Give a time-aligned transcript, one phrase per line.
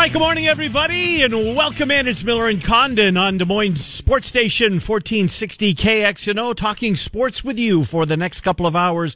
[0.00, 2.08] Right, good morning, everybody, and welcome in.
[2.08, 7.84] It's Miller and Condon on Des Moines Sports Station, 1460 KXNO, talking sports with you
[7.84, 9.14] for the next couple of hours.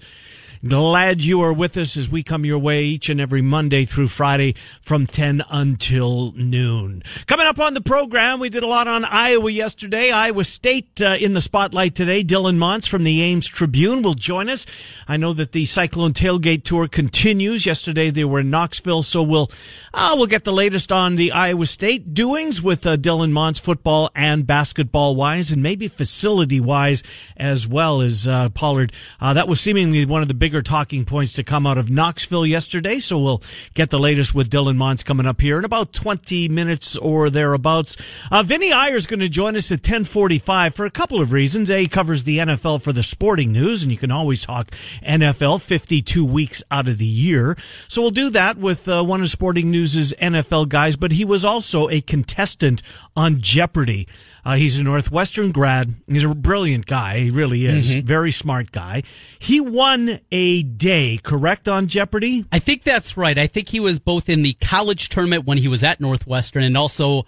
[0.66, 4.08] Glad you are with us as we come your way each and every Monday through
[4.08, 7.02] Friday from 10 until noon.
[7.26, 10.10] Coming up on the program, we did a lot on Iowa yesterday.
[10.10, 12.24] Iowa State uh, in the spotlight today.
[12.24, 14.64] Dylan Montz from the Ames Tribune will join us.
[15.06, 17.66] I know that the Cyclone Tailgate Tour continues.
[17.66, 19.50] Yesterday they were in Knoxville, so we'll
[19.92, 24.10] uh, we'll get the latest on the Iowa State doings with uh, Dylan Montz football
[24.14, 27.02] and basketball wise, and maybe facility wise
[27.36, 28.94] as well as uh, Pollard.
[29.20, 32.46] Uh, that was seemingly one of the bigger talking points to come out of Knoxville
[32.46, 32.98] yesterday.
[32.98, 33.42] So we'll
[33.74, 37.96] get the latest with Dylan Montz coming up here in about 20 minutes or thereabouts.
[38.30, 41.70] Uh, Vinny Iyer is going to join us at 1045 for a couple of reasons.
[41.70, 44.70] A, covers the NFL for the sporting news, and you can always talk
[45.02, 47.56] NFL 52 weeks out of the year.
[47.88, 51.44] So we'll do that with uh, one of Sporting News' NFL guys, but he was
[51.44, 52.82] also a contestant
[53.16, 54.06] on Jeopardy.
[54.44, 55.94] Uh, he's a Northwestern grad.
[56.06, 57.18] He's a brilliant guy.
[57.20, 57.92] He really is.
[57.92, 59.02] Very smart guy.
[59.38, 62.44] He won a day, correct, on Jeopardy?
[62.52, 63.38] I think that's right.
[63.38, 66.76] I think he was both in the college tournament when he was at Northwestern and
[66.76, 67.24] also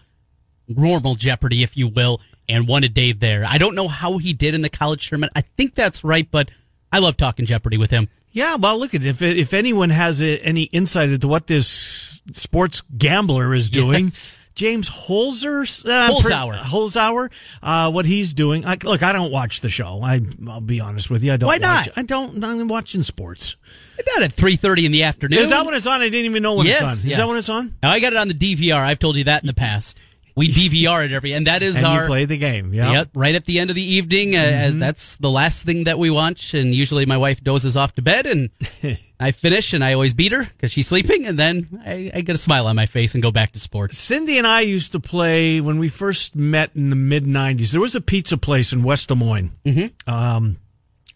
[0.68, 3.44] normal Jeopardy, if you will, and won a day there.
[3.46, 5.32] I don't know how he did in the college tournament.
[5.34, 6.50] I think that's right, but
[6.92, 8.08] I love talking Jeopardy with him.
[8.32, 12.82] Yeah, well, look at if if anyone has a, any insight into what this sports
[12.96, 14.38] gambler is doing, Yes.
[14.56, 17.30] James Holzer, uh, Holzhauer,
[17.62, 18.64] uh, what he's doing.
[18.64, 20.00] I, look, I don't watch the show.
[20.02, 21.34] I, I'll be honest with you.
[21.34, 21.46] I don't.
[21.46, 21.88] Why not?
[21.88, 22.42] Watch, I don't.
[22.42, 23.56] I'm watching sports.
[24.00, 25.40] About at three thirty in the afternoon.
[25.40, 26.00] Is that when it's on?
[26.00, 26.92] I didn't even know when yes, it's on.
[26.92, 27.18] Is yes.
[27.18, 27.76] that when it's on?
[27.82, 28.76] Now I got it on the DVR.
[28.76, 29.98] I've told you that in the past.
[30.36, 32.74] We DVR it every, and that is And our you play the game.
[32.74, 32.92] Yeah.
[32.92, 34.36] Yep, right at the end of the evening.
[34.36, 34.78] Uh, Mm-hmm.
[34.80, 38.26] that's the last thing that we watch, and usually my wife dozes off to bed,
[38.26, 38.50] and
[39.20, 42.34] I finish, and I always beat her because she's sleeping, and then I, I get
[42.34, 43.96] a smile on my face and go back to sports.
[43.96, 47.72] Cindy and I used to play when we first met in the mid '90s.
[47.72, 49.52] There was a pizza place in West Des Moines.
[49.64, 50.10] Mm-hmm.
[50.14, 50.58] Um,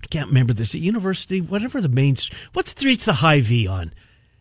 [0.02, 0.74] I can't remember this.
[0.74, 2.14] At University, whatever the main.
[2.14, 3.92] the streets the High V on?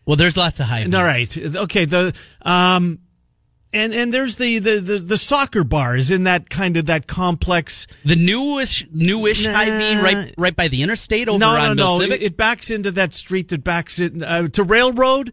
[0.06, 0.84] Well, there's lots of high.
[0.84, 1.36] All right.
[1.36, 1.84] Okay.
[1.84, 2.98] The um,
[3.72, 7.06] and and there's the the the, the soccer bar is in that kind of that
[7.06, 7.86] complex.
[8.04, 9.52] the newish, newish Nah.
[9.52, 11.98] right, right by the interstate over no, on no, no.
[12.00, 12.20] Civic.
[12.20, 15.32] It, it backs into that street that backs it uh, to Railroad.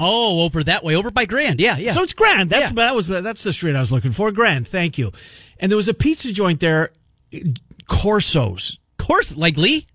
[0.00, 1.60] oh, over that way, over by Grand.
[1.60, 1.92] Yeah, yeah.
[1.92, 2.50] So it's Grand.
[2.50, 2.86] That's Yeah.
[2.86, 4.32] that was that's the street I was looking for.
[4.32, 4.66] Grand.
[4.68, 5.12] Thank you.
[5.60, 6.90] And there was a pizza joint there,
[7.86, 8.78] Corso's.
[8.98, 9.86] course, like Lee,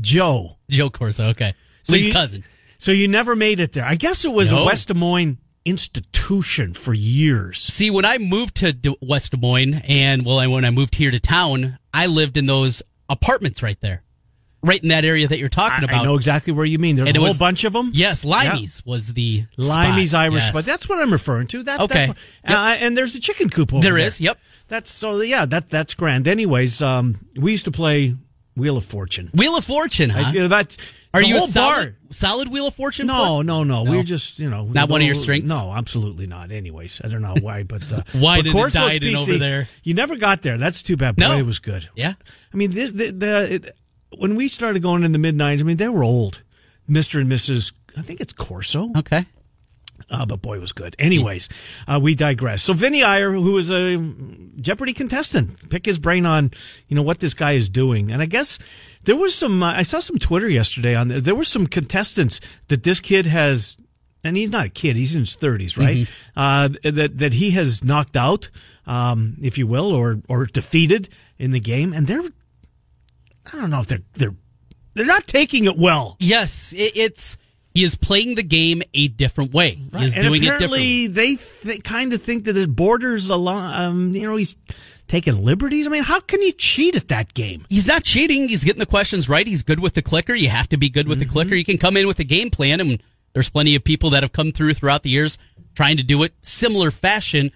[0.00, 0.58] Joe.
[0.70, 1.28] Joe Corso.
[1.28, 2.44] Okay, So Lee's you- cousin.
[2.80, 3.84] So you never made it there.
[3.84, 4.62] I guess it was No.
[4.62, 7.58] a West Des Moines institution for years.
[7.58, 10.94] See, when I moved to D- West Des Moines, and well, I- when I moved
[10.94, 14.02] here to town, I lived in those apartments right there,
[14.62, 16.00] right in that area that you're talking I, about.
[16.02, 16.96] I know exactly where you mean.
[16.96, 17.90] There's And a whole was- bunch of them.
[17.94, 20.20] Yes, Limey's was the Limey's spot.
[20.24, 20.48] Irish Yes.
[20.48, 20.64] spot.
[20.64, 21.62] That's what I'm referring to.
[21.62, 22.12] That Okay.
[22.44, 24.06] that- uh, and there's a chicken coop over There there.
[24.06, 24.38] is, yep.
[24.68, 25.20] That's so.
[25.20, 25.46] Yeah.
[25.46, 26.28] That that's grand.
[26.28, 28.14] Anyways, um, we used to play
[28.58, 29.30] Wheel of Fortune.
[29.34, 30.24] Wheel of Fortune, huh?
[30.26, 30.76] I, you know, that
[31.14, 33.06] Are you a solid, solid Wheel of Fortune?
[33.06, 33.90] No, no, no, No.
[33.90, 35.48] We're just you know Not one of your strengths?
[35.48, 36.50] No, absolutely not.
[36.50, 39.68] Anyways, I don't know why, but uh, Why but did it Corso's die over there?
[39.82, 40.58] You never got there.
[40.58, 41.16] That's too bad.
[41.16, 41.36] Boy, No.
[41.38, 41.88] it was good.
[41.94, 42.14] Yeah.
[42.52, 43.76] I mean, this the, the it,
[44.16, 45.60] when we started going in the mid '90s.
[45.60, 46.42] I mean, they were old,
[46.86, 47.72] Mister and Mrs.
[47.96, 48.90] I think it's Corso.
[48.98, 49.24] Okay.
[50.10, 50.96] Uh, but boy, was good.
[50.98, 51.50] Anyways,
[51.86, 52.62] uh, we digress.
[52.62, 53.98] So Vinny Iyer, who is a
[54.58, 56.50] Jeopardy contestant, pick his brain on,
[56.88, 58.10] you know, what this guy is doing.
[58.10, 58.58] And I guess
[59.04, 61.20] there was some, uh, I saw some Twitter yesterday on there.
[61.20, 63.76] There were some contestants that this kid has,
[64.24, 66.08] and he's not a kid, he's in his thirties, right?
[66.34, 68.48] Uh, that, that he has knocked out,
[68.86, 71.92] um, if you will, or, or defeated in the game.
[71.92, 72.22] And they're,
[73.52, 74.34] I don't know if they're, they're,
[74.94, 76.16] they're not taking it well.
[76.18, 77.36] Yes, it, it's
[77.74, 79.70] he is playing the game a different way.
[79.96, 81.06] He is and doing it differently.
[81.06, 84.56] they th- kind of think that his borders along, um, you know, he's
[85.06, 85.86] taking liberties.
[85.86, 87.66] I mean, how can you cheat at that game?
[87.68, 88.48] He's not cheating.
[88.48, 89.46] He's getting the questions right.
[89.46, 90.34] He's good with the clicker.
[90.34, 91.28] You have to be good with Mm-hmm.
[91.28, 91.54] the clicker.
[91.54, 94.32] You can come in with a game plan, and there's plenty of people that have
[94.32, 95.38] come through throughout the years
[95.74, 97.50] trying to do it similar fashion.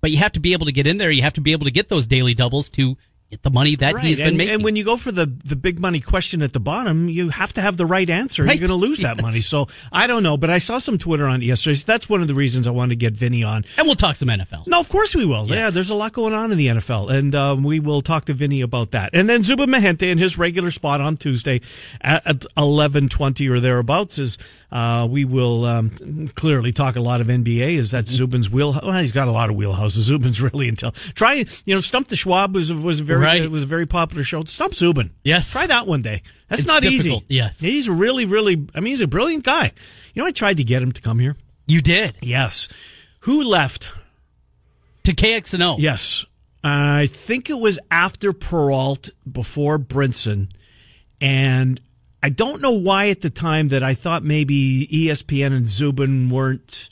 [0.00, 1.10] But you have to be able to get in there.
[1.10, 2.96] You have to be able to get those daily doubles to
[3.40, 4.04] the money that Right.
[4.04, 4.54] he's been and, making.
[4.56, 7.52] and when you go for the, the big money question at the bottom, you have
[7.54, 8.44] to have the right answer.
[8.44, 8.58] Right.
[8.58, 9.38] You're going to lose that money.
[9.40, 11.74] So I don't know, but I saw some Twitter on yesterday.
[11.76, 13.64] So that's one of the reasons I wanted to get Vinny on.
[13.78, 14.66] and we'll talk some NFL.
[14.66, 15.46] No, of course we will.
[15.48, 18.34] Yeah, there's a lot going on in the NFL, and um, we will talk to
[18.34, 19.10] Vinny about that.
[19.14, 21.60] And then Zuba Mehenti in his regular spot on Tuesday
[22.00, 24.38] at, at 11:20 or thereabouts is
[24.72, 27.76] uh, we will um, clearly talk a lot of NBA.
[27.76, 28.72] Is that Zubin's wheel?
[28.82, 30.00] Well, he's got a lot of wheelhouses.
[30.08, 33.42] Zubin's really until try you know Stump the Schwab was was a very Right.
[33.42, 34.42] it was a very popular show.
[34.44, 35.10] Stump Zubin.
[35.22, 35.52] Yes.
[35.52, 36.22] try that one day.
[36.48, 37.34] That's It's not difficult, easy.
[37.36, 37.60] yes.
[37.60, 38.66] he's really really.
[38.74, 39.72] I mean, he's a brilliant guy.
[40.14, 41.36] You know, I tried to get him to come here.
[41.66, 42.68] You did Yes.
[43.20, 43.88] Who left?
[45.04, 45.76] to KXNO.
[45.80, 46.24] Yes.
[46.64, 50.48] I think it was after Peralt, before Brinson.
[51.20, 51.80] And
[52.22, 56.88] I don't know why at the time that I thought maybe ESPN and Zubin weren't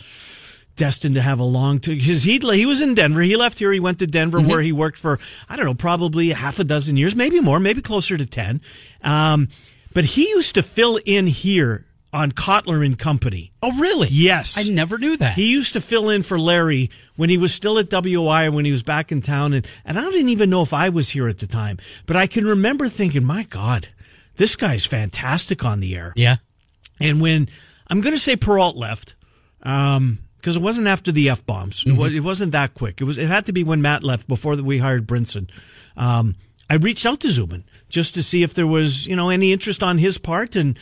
[0.76, 3.20] destined to have a long because he he was in Denver.
[3.20, 3.70] He left here.
[3.70, 6.96] He went to Denver where he worked for I don't know probably half a dozen
[6.96, 8.60] years, maybe more, maybe closer to ten.
[9.02, 9.48] Um,
[9.92, 13.52] but he used to fill in here on Kotler and Company.
[13.62, 14.08] Oh, really?
[14.10, 15.34] Yes, I never knew that.
[15.34, 18.72] he used to fill in for Larry when he was still at WI when he
[18.72, 19.52] was back in town.
[19.52, 22.26] And, and I didn't even know if I was here at the time, but I
[22.26, 23.88] can remember thinking, my God,
[24.40, 26.14] this guy's fantastic on the air.
[26.16, 26.36] yeah.
[26.98, 27.48] And when
[27.86, 29.14] I'm going to say Peralt left,
[29.62, 31.84] um, because it wasn't after the f bombs.
[31.86, 33.00] It, was, it wasn't that quick.
[33.02, 33.18] It was.
[33.18, 35.50] It had to be when Matt left before that we hired Brinson.
[35.96, 36.36] Um,
[36.70, 39.82] I reached out to Zubin just to see if there was you know any interest
[39.82, 40.78] on his part and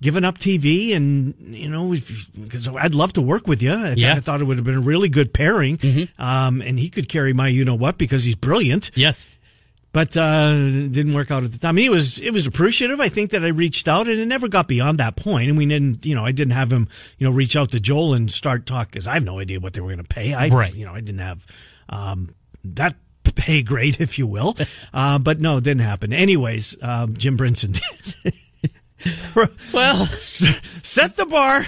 [0.00, 1.90] giving up TV and you know
[2.34, 3.72] because I'd love to work with you.
[3.72, 4.14] I, Yeah.
[4.14, 5.78] I thought it would have been a really good pairing.
[6.18, 9.38] Um, and he could carry my you know what because he's brilliant Yes.
[9.96, 11.78] But uh, it didn't work out at the time.
[11.78, 13.00] He was it was appreciative.
[13.00, 15.48] I think that I reached out, and it never got beyond that point.
[15.48, 18.12] And we didn't, you know, I didn't have him, you know, reach out to Joel
[18.12, 20.34] and start talk because I have no idea what they were going to pay.
[20.34, 20.74] I, Right.
[20.74, 21.46] you know, I didn't have
[21.88, 22.94] um, that
[23.36, 24.54] pay grade, if you will.
[24.92, 26.12] Uh, but no, it didn't happen.
[26.12, 27.80] Anyways, um, Jim Brinson
[28.22, 28.34] did.
[29.72, 31.64] Well, set the bar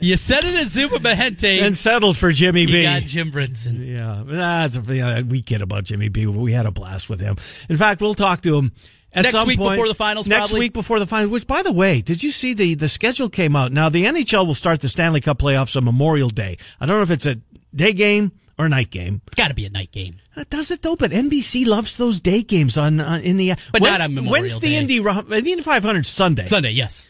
[0.00, 1.60] you said it as Zuba Mehenti.
[1.62, 2.82] and settled for Jimmy you B.
[2.82, 3.86] got Jim Brinson.
[3.86, 6.26] Yeah, that's a, yeah, we kid about Jimmy B.
[6.26, 7.36] We had a blast with him.
[7.68, 8.72] In fact, we'll talk to him
[9.12, 9.76] at Next some week point.
[9.76, 10.60] before the finals, Next probably?
[10.60, 11.30] week before the finals.
[11.30, 13.72] Which, by the way, did you see the the schedule came out?
[13.72, 16.58] Now the NHL will start the Stanley Cup playoffs on Memorial Day.
[16.80, 17.36] I don't know if it's a
[17.74, 19.20] day game or a night game.
[19.26, 20.14] It's got to be a night game.
[20.34, 20.96] Uh, Does it though?
[20.96, 23.54] But NBC loves those day games on, on in the.
[23.72, 24.76] But not when's- on Memorial When's the Day.
[24.76, 26.44] Indy Ro- the Indy 500 Sunday?
[26.46, 27.08] Sunday, yes.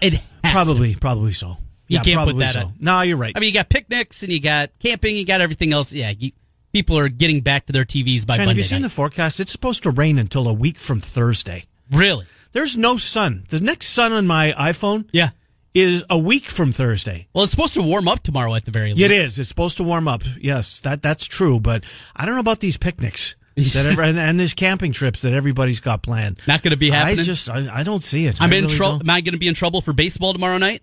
[0.00, 0.50] It has to.
[0.50, 1.56] Probably, probably so.
[1.88, 2.72] You yeah, can't put probably that so.
[2.78, 3.32] No, you're right.
[3.34, 5.92] I mean, you got picnics and you got camping, you got everything else.
[5.92, 6.32] Yeah, you,
[6.72, 8.88] people are getting back to their TVs by Ken, have you seen night.
[8.88, 9.40] the forecast?
[9.40, 11.64] It's supposed to rain until a week from Thursday.
[11.90, 12.26] really?
[12.52, 13.44] There's no sun.
[13.48, 15.30] The next sun on my iPhone Yeah.
[15.72, 17.28] is a week from Thursday.
[17.32, 19.02] Well, it's supposed to warm up tomorrow at the very least.
[19.02, 19.38] It is.
[19.38, 20.22] It's supposed to warm up.
[20.40, 21.60] Yes, that that's true.
[21.60, 21.84] But
[22.16, 25.80] I don't know about these picnics that ever, and, and these camping trips that everybody's
[25.80, 26.40] got planned.
[26.46, 27.20] Not going to be happening.
[27.20, 28.40] I just I, I don't see it.
[28.40, 29.00] I'm I in really trouble.
[29.00, 30.82] Am I going to be in trouble for baseball tomorrow night?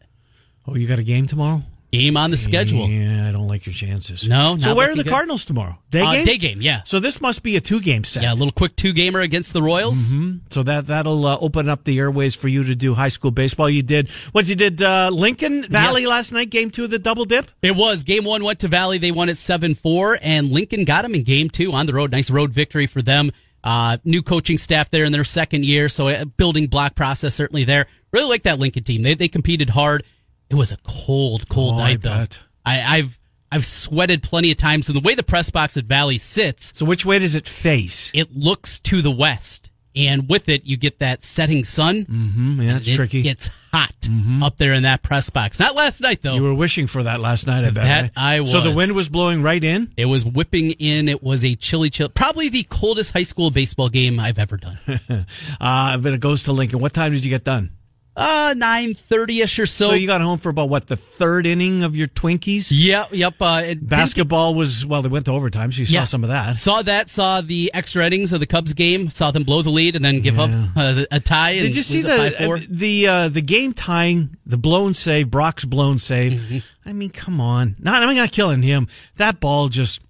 [0.68, 1.64] Oh, you got a game tomorrow?
[1.98, 2.88] Game on the schedule.
[2.88, 4.28] Yeah, I don't like your chances.
[4.28, 5.10] No, So where are the good.
[5.12, 5.78] Cardinals tomorrow?
[5.90, 6.26] Day Uh, game.
[6.26, 6.82] day game, yeah.
[6.84, 8.24] So this must be a two game set.
[8.24, 10.14] Yeah, a little quick two gamer against the Royals.
[10.50, 13.70] So that that'll uh, open up the airways for you to do high school baseball.
[13.70, 16.10] You did what you did uh, Lincoln Valley Yeah.
[16.10, 17.50] last night, game two of the double dip.
[17.62, 18.98] It was game one went to Valley.
[18.98, 22.12] They won it seven four, and Lincoln got them in game two on the road.
[22.12, 23.32] Nice road victory for them.
[23.64, 27.66] Uh, new coaching staff there in their second year, so a building block process certainly
[27.66, 27.88] there.
[28.14, 29.02] Really like that Lincoln team.
[29.02, 30.04] They they competed hard.
[30.50, 32.10] It was a cold, cold Oh, I night though.
[32.10, 32.40] bet.
[32.66, 33.18] I, I've
[33.52, 36.86] I've sweated plenty of times, and the way the press box at Valley sits, So
[36.86, 38.12] which way does it face?
[38.14, 42.04] it looks to the west, and with it you get that setting sun.
[42.06, 43.22] Mm, yeah, that's it tricky.
[43.22, 43.94] gets hot
[44.42, 45.60] up there in that press box.
[45.60, 46.36] Not last night though.
[46.36, 47.76] you were wishing for that last night, I bet.
[47.76, 48.12] That right?
[48.16, 49.94] I So the wind was blowing right in.
[49.98, 51.08] It was whipping in.
[51.10, 52.10] It was a chilly, chill.
[52.10, 54.78] Probably the coldest high school baseball game I've ever done.
[55.60, 56.80] Uh, but it goes to Lincoln.
[56.80, 57.72] What time did you get done?
[58.20, 59.90] Uh, nine thirty ish or so.
[59.90, 62.70] So you got home for about what the third inning of your Twinkies?
[62.74, 63.36] Yep, yep.
[63.40, 65.02] Uh, it Basketball was well.
[65.04, 66.00] They went to overtime, so you Yeah.
[66.02, 66.58] saw some of that.
[66.58, 67.10] saw that.
[67.10, 69.10] Saw the extra innings of the Cubs game.
[69.12, 71.52] Saw them blow the lead and then give up uh, a tie.
[71.52, 72.10] And Did you see the
[72.40, 72.58] 5-4.
[72.64, 76.34] uh, the uh, the game tying the blown save Brock's blown save?
[76.34, 76.58] Mm-hmm.
[76.90, 77.76] I mean, come on!
[77.80, 78.88] Not I'm not killing him.
[79.18, 80.02] That ball just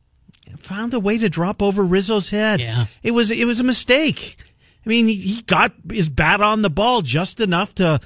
[0.60, 2.62] found a way to drop over Rizzo's head.
[2.62, 2.86] Yeah.
[3.04, 4.38] it was it was a mistake.
[4.88, 8.00] I mean, he, he got his bat on the ball just enough to.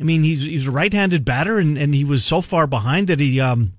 [0.00, 3.20] I mean, he's he's a right-handed batter, and, and he was so far behind that
[3.20, 3.74] he um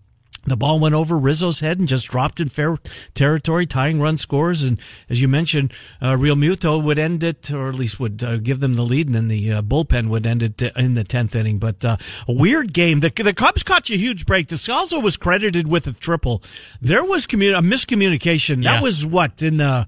[0.45, 2.77] The ball went over Rizzo's head and just dropped in fair
[3.13, 4.63] territory, tying run scores.
[4.63, 4.79] And
[5.09, 8.75] as you mentioned, uh, Realmuto would end it, or at least would uh, give them
[8.75, 11.59] the lead, and then the uh, bullpen would end it in the tenth inning.
[11.59, 13.01] But uh, a weird game.
[13.01, 14.47] The, the Cubs caught you a huge break.
[14.47, 16.41] Descalso was credited with a triple.
[16.81, 18.63] There was commun- a miscommunication.
[18.63, 18.75] Yeah.
[18.75, 19.87] That was what in the.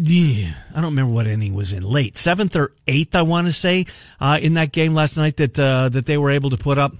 [0.00, 3.16] Yeah, I don't remember what inning was in late seventh or eighth.
[3.16, 3.86] I want to say
[4.20, 6.94] uh, in that game last night that uh, that they were able to put up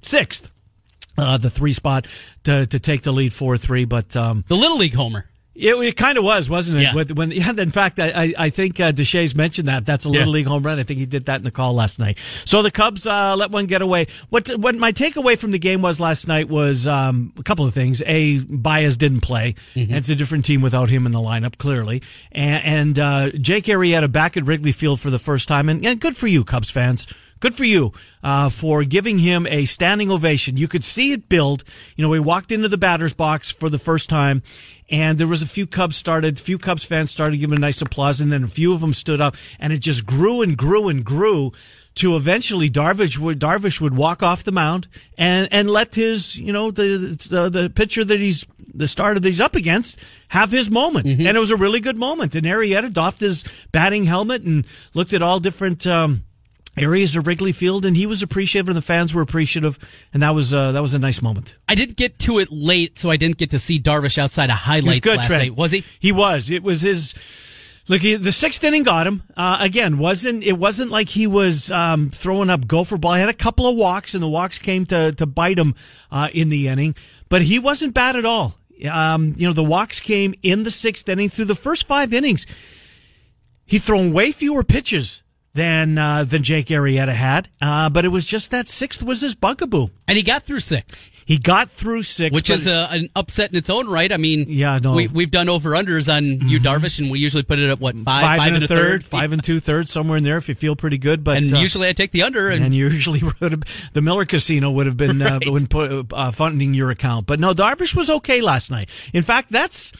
[0.00, 0.50] sixth
[1.16, 2.08] uh, the three spot
[2.42, 3.84] to, to take the lead four three.
[3.84, 5.26] But um, The Little League homer.
[5.54, 6.82] It, it kind of was, wasn't it?
[6.82, 6.94] Yeah.
[6.94, 10.28] With, when yeah, in fact, I I, think uh, Deshaies mentioned that that's a little
[10.28, 10.32] Yeah.
[10.32, 10.78] league home run.
[10.78, 12.18] I think he did that in the call last night.
[12.46, 14.06] So the Cubs uh, let one get away.
[14.30, 17.74] What what my takeaway from the game was last night was um, a couple of
[17.74, 18.02] things.
[18.06, 19.54] A Baez didn't play.
[19.74, 19.92] Mm-hmm.
[19.92, 22.02] It's a different team without him in the lineup, clearly.
[22.30, 26.00] And, and uh, Jake Arrieta back at Wrigley Field for the first time, and, and
[26.00, 27.06] good for you, Cubs fans.
[27.42, 30.56] Good for you uh, for giving him a standing ovation.
[30.56, 31.64] You could see it build.
[31.96, 34.44] You know, we walked into the batter's box for the first time,
[34.88, 37.82] and there was a few Cubs started, a few Cubs fans started giving a nice
[37.82, 40.88] applause, and then a few of them stood up, and it just grew and grew
[40.88, 41.50] and grew
[41.96, 44.86] to eventually Darvish would Darvish would walk off the mound
[45.18, 49.28] and and let his you know the the, the pitcher that he's the starter that
[49.28, 52.36] he's up against have his moment, and it was a really good moment.
[52.36, 55.88] And Arrieta doffed his batting helmet and looked at all different.
[55.88, 56.22] Um,
[56.76, 59.78] areas of Wrigley Field, and he was appreciative, and the fans were appreciative,
[60.12, 61.54] and that was uh, that was a nice moment.
[61.68, 64.56] I didn't get to it late, so I didn't get to see Darvish outside of
[64.56, 65.42] He highlights good, last Trent.
[65.42, 65.56] night.
[65.56, 65.84] Was he?
[65.98, 66.50] He was.
[66.50, 67.14] It was his.
[67.88, 69.24] Look, the sixth inning got him.
[69.36, 70.52] Uh, again, wasn't it?
[70.52, 73.14] Wasn't like he was um, throwing up gopher ball.
[73.14, 75.74] He had a couple of walks, and the walks came to to bite him
[76.10, 76.94] uh, in the inning.
[77.28, 78.54] But he wasn't bad at all.
[78.90, 81.28] Um, you know, the walks came in the sixth inning.
[81.28, 82.46] Through the first five innings,
[83.66, 85.21] he'd thrown way fewer pitches
[85.54, 87.48] than uh, than Jake Arrieta had.
[87.60, 89.88] Uh, but it was just that sixth was his bugaboo.
[90.08, 93.56] And he got through six, He got through six, which is a, an upset in
[93.56, 94.10] its own right.
[94.10, 94.90] I mean, Yeah, no.
[94.90, 94.96] Mm-hmm.
[94.96, 97.94] we, we've done over unders on you, Darvish, and we usually put it at what
[97.96, 100.54] five, five, and, a third, third, five and two thirds, somewhere in there if you
[100.54, 101.22] feel pretty good.
[101.24, 102.48] But and uh, usually I take the under.
[102.48, 105.68] And, and usually the Miller Casino would have been uh, Right.
[105.70, 107.26] put, uh, funding your account.
[107.26, 108.88] But no, Darvish was okay last night.
[109.12, 109.92] In fact, that's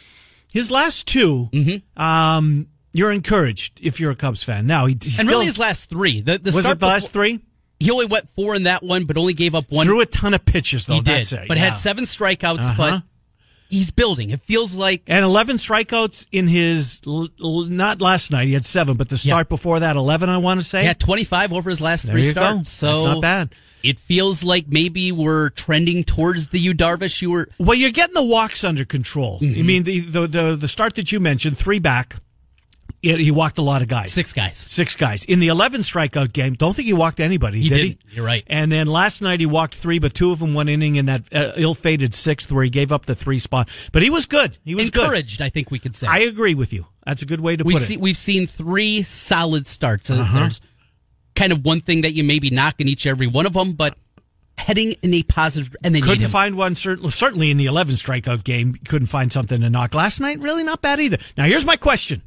[0.52, 2.02] his last 2 Mm-hmm.
[2.02, 4.66] Um, you're encouraged if you're a Cubs fan.
[4.66, 6.20] Now he, he and still, really his last three.
[6.20, 7.40] The, the was it the last three?
[7.80, 9.86] He only went four in that one, but only gave up one.
[9.86, 10.94] Threw a ton of pitches though.
[10.94, 11.48] he did, it.
[11.48, 11.64] but yeah.
[11.64, 12.60] had seven strikeouts.
[12.60, 12.74] Uh-huh.
[12.76, 13.02] But
[13.68, 14.30] he's building.
[14.30, 18.46] It feels like and 11 strikeouts in his l- l- not last night.
[18.46, 20.28] He had seven, but the start before that, 11.
[20.28, 20.82] I want to say.
[20.82, 22.40] he had 25 over his last There three you go.
[22.40, 22.68] starts.
[22.68, 23.54] So That's not bad.
[23.82, 27.48] It feels like maybe we're trending towards the U Darvish you were.
[27.58, 29.40] Well, you're getting the walks under control.
[29.40, 29.58] Mm-hmm.
[29.58, 32.14] I mean, the, the the the start that you mentioned, three back,
[33.02, 34.12] it, he walked a lot of guys.
[34.12, 34.56] Six guys.
[34.56, 35.24] Six guys.
[35.24, 37.98] In the 11 strikeout game, don't think he walked anybody, He did didn't.
[38.08, 38.16] he?
[38.16, 38.44] You're right.
[38.46, 41.22] And then last night he walked three, but two of them one inning in that
[41.34, 43.68] uh, ill-fated sixth where he gave up the three spot.
[43.92, 44.56] But he was good.
[44.64, 45.02] He was good.
[45.02, 46.06] Encouraged, I think we could say.
[46.06, 46.86] I agree with you.
[47.04, 48.02] That's a good way to we've put seen it.
[48.02, 50.10] we've seen three solid starts.
[50.10, 50.38] Uh, Uh-huh.
[50.38, 50.60] There's
[51.34, 53.96] kind of one thing that you maybe knock in each every one of them, but
[54.58, 55.74] heading in a positive.
[55.82, 58.74] And they need Couldn't find one, certainly, certainly in the 11 strikeout game.
[58.86, 59.94] Couldn't find something to knock.
[59.94, 61.18] Last night, really not bad either.
[61.36, 62.22] Now, here's my question.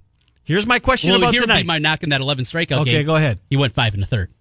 [0.46, 1.64] Here's my question well, about here would tonight.
[1.64, 3.06] be my knock in that 11 strikeout Okay, game.
[3.06, 3.40] go ahead.
[3.50, 4.32] He went five and a third.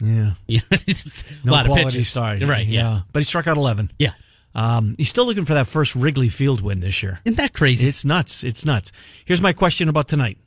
[0.00, 0.32] yeah.
[0.46, 2.08] Yeah, it's No a lot of pitches.
[2.08, 2.42] start.
[2.42, 2.66] Right.
[2.66, 3.02] Yeah.
[3.12, 3.92] But he struck out 11.
[3.98, 4.12] Yeah.
[4.54, 7.20] Um, he's still looking for that first Wrigley Field win this year.
[7.24, 7.86] Isn't that crazy?
[7.86, 8.42] It's nuts.
[8.42, 8.90] It's nuts.
[9.24, 10.38] Here's my question about tonight.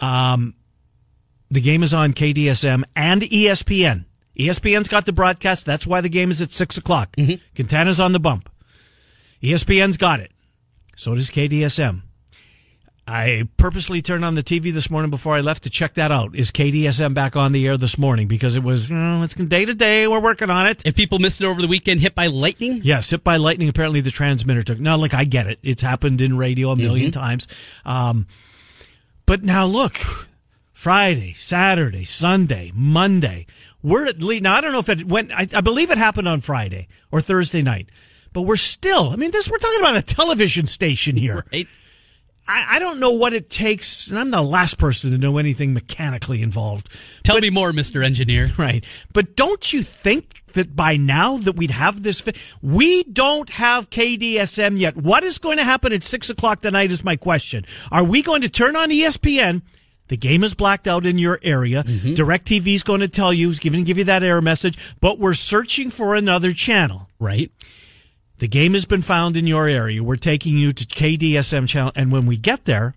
[0.00, 0.54] Um,
[1.50, 4.04] the game is on KDSM and ESPN.
[4.38, 5.66] ESPN's got the broadcast.
[5.66, 7.16] That's why the game is at six o'clock.
[7.56, 8.48] Quintana's on the bump.
[9.42, 10.30] ESPN's got it.
[10.94, 12.02] So does KDSM.
[13.08, 16.36] I purposely turned on the TV this morning before I left to check that out.
[16.36, 18.28] Is KDSM back on the air this morning?
[18.28, 20.06] Because it was, oh, it's day to day.
[20.06, 20.82] We're working on it.
[20.84, 22.82] if people missed it over the weekend, hit by lightning.
[22.84, 23.70] Yes, hit by lightning.
[23.70, 24.78] Apparently, the transmitter took.
[24.78, 25.58] Now, look, I get it.
[25.62, 27.48] It's happened in radio a 1000000 times.
[27.86, 28.26] Um,
[29.24, 29.96] but now, look,
[30.74, 33.46] Friday, Saturday, Sunday, Monday.
[33.82, 34.56] We're at least now.
[34.56, 35.32] I don't know if it went.
[35.32, 37.88] I, I believe it happened on Friday or Thursday night.
[38.34, 39.08] But we're still.
[39.08, 39.50] I mean, this.
[39.50, 41.46] We're talking about a television station here.
[41.52, 41.68] Right.
[42.48, 45.74] I, I don't know what it takes, and I'm the last person to know anything
[45.74, 46.88] mechanically involved.
[47.22, 48.50] Tell me more, Mister Engineer.
[48.58, 48.84] Right.
[49.12, 52.20] But don't you think that by now that we'd have this?
[52.20, 54.96] Fi- we don't have KDSM yet.
[54.96, 57.64] What is going to happen at six o'clock tonight is my question.
[57.92, 59.62] Are we going to turn on ESPN?
[60.08, 61.84] The game is blacked out in your area.
[61.84, 62.14] Mm-hmm.
[62.14, 65.18] DirecTV is going to tell you, is going to give you that error message, but
[65.18, 67.08] we're searching for another channel.
[67.20, 67.52] Right.
[68.38, 70.02] The game has been found in your area.
[70.02, 71.92] We're taking you to KDSM channel.
[71.96, 72.94] And when we get there,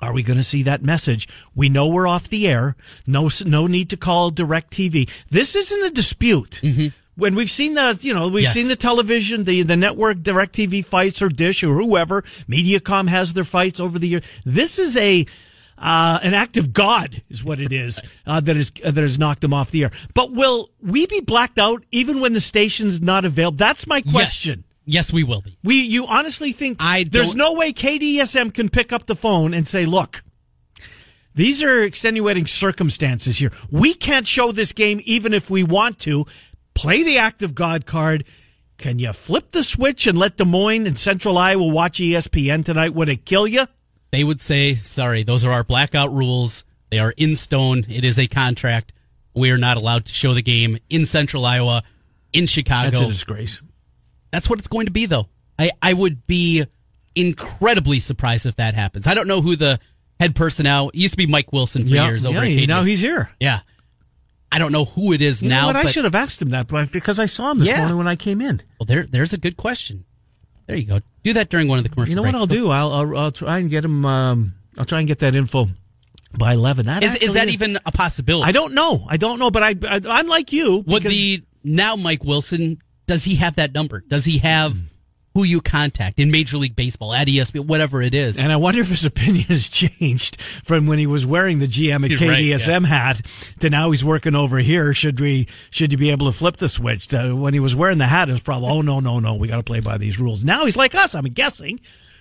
[0.00, 1.28] are we going to see that message?
[1.54, 2.76] We know we're off the air.
[3.06, 5.10] No, no need to call DirecTV.
[5.30, 6.88] This isn't a dispute mm-hmm.
[7.16, 8.54] when we've seen the, you know, we've Yes.
[8.54, 13.44] seen the television, the the network, DirecTV fights or Dish or whoever, MediaCom has their
[13.44, 14.20] fights over the year.
[14.44, 15.26] This is a
[15.78, 19.18] uh, an act of God, is what it is uh, that is uh, that has
[19.18, 19.90] knocked them off the air.
[20.14, 23.56] But will we be blacked out even when the station's not available?
[23.56, 24.64] That's my question.
[24.86, 25.56] Yes, yes, we will be.
[25.62, 29.66] We, you honestly think I there's no way KDSM can pick up the phone and
[29.66, 30.22] say, "Look,
[31.34, 33.50] these are extenuating circumstances here.
[33.70, 36.26] We can't show this game even if we want to.
[36.74, 38.24] Play the act of God card.
[38.78, 42.94] Can you flip the switch and let Des Moines and Central Iowa watch ESPN tonight?
[42.94, 43.66] Would it kill you?
[44.14, 46.64] They would say, sorry, those are our blackout rules.
[46.88, 47.84] They are in stone.
[47.88, 48.92] It is a contract.
[49.34, 51.82] We are not allowed to show the game in central Iowa,
[52.32, 52.90] in Chicago.
[52.90, 53.60] That's a disgrace.
[54.30, 55.26] That's what it's going to be, though.
[55.58, 56.64] I, I would be
[57.16, 59.08] incredibly surprised if that happens.
[59.08, 59.80] I don't know who the
[60.20, 63.00] head personnel it used to be Mike Wilson for years over yeah, at now he's
[63.00, 63.30] here.
[63.40, 63.60] yeah.
[64.52, 65.66] I don't know who it is You know now.
[65.66, 65.74] what?
[65.74, 67.78] I should have asked him that, but because I saw him this Yeah.
[67.78, 68.62] morning when I came in.
[68.78, 70.04] Well, there, there's a good question.
[70.66, 71.00] There you go.
[71.22, 72.10] Do that during one of the commercials.
[72.10, 72.34] You know what.
[72.34, 72.70] I'll do?
[72.70, 74.04] I'll, I'll I'll try and get him.
[74.04, 75.66] Um, I'll try and get that info
[76.36, 76.86] by eleven.
[76.86, 78.48] That Is, that even a possibility?
[78.48, 79.06] I don't know.
[79.08, 80.82] I don't know, but I, I I'm like you.
[80.86, 84.02] Would the now Mike Wilson does he have that number?
[84.08, 84.76] Does he have
[85.34, 88.42] who you contact in Major League Baseball at ESPN, whatever it is?
[88.42, 92.04] and I wonder if his opinion has changed from when he was wearing the GM
[92.04, 93.20] at You're right, KDSM hat
[93.60, 94.94] to now he's working over here.
[94.94, 95.48] Should we?
[95.70, 97.08] Should you be able to flip the switch?
[97.08, 99.48] To, when he was wearing the hat, it was probably oh no no no we
[99.48, 100.44] got to play by these rules.
[100.44, 101.14] Now he's like us.
[101.14, 101.80] I'm guessing.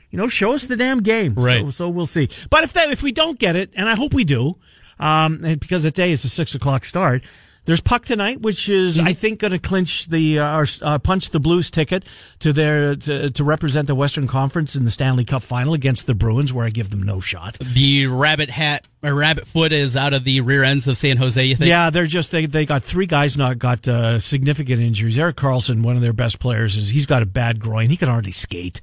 [0.09, 1.33] You know, show us the damn game.
[1.33, 1.61] Right.
[1.65, 2.29] So, so we'll see.
[2.49, 4.55] But if that if we don't get it, and I hope we do,
[4.99, 7.23] um, and because today is a six o'clock start.
[7.65, 11.29] There's puck tonight, which is I think going to clinch the uh, or uh, punch
[11.29, 12.03] the Blues ticket
[12.39, 16.13] to their to, to represent the Western Conference in the Stanley Cup Final against the
[16.13, 17.57] Bruins, where I give them no shot.
[17.59, 21.41] the rabbit hat or rabbit foot is out of the rear ends of San Jose.
[21.41, 21.69] You think?
[21.69, 25.17] Yeah, they're just they they got three guys not got uh, significant injuries.
[25.17, 27.89] Erik Karlsson, one of their best players, is he's got a bad groin.
[27.89, 28.81] He can hardly skate.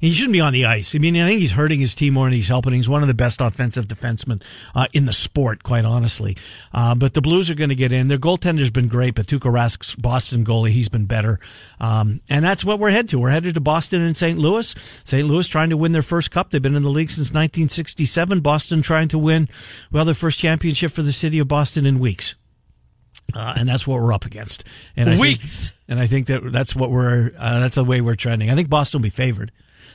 [0.00, 0.94] He shouldn't be on the ice.
[0.94, 2.72] I mean, I think he's hurting his team more than he's helping.
[2.72, 4.42] He's one of the best offensive defensemen
[4.74, 6.38] uh, in the sport, quite honestly.
[6.72, 8.08] Uh, but the Blues are going to get in.
[8.08, 11.38] Their goaltender's been great, but Tuukka Rask's Boston goalie, he's been better.
[11.80, 13.18] Um, and that's what we're headed to.
[13.18, 14.38] We're headed to Boston and St.
[14.38, 14.74] Louis.
[15.04, 15.28] St.
[15.28, 16.50] Louis trying to win their first cup.
[16.50, 18.40] They've been in the league since 1967.
[18.40, 19.50] Boston trying to win,
[19.92, 22.34] well, their first championship for the city of Boston in weeks.
[23.34, 24.64] Uh, and that's what we're up against.
[24.96, 25.74] And I think- Weeks.
[25.88, 28.50] and I think that that's what we're, uh, that's the way we're trending.
[28.50, 29.52] I think Boston will be favored.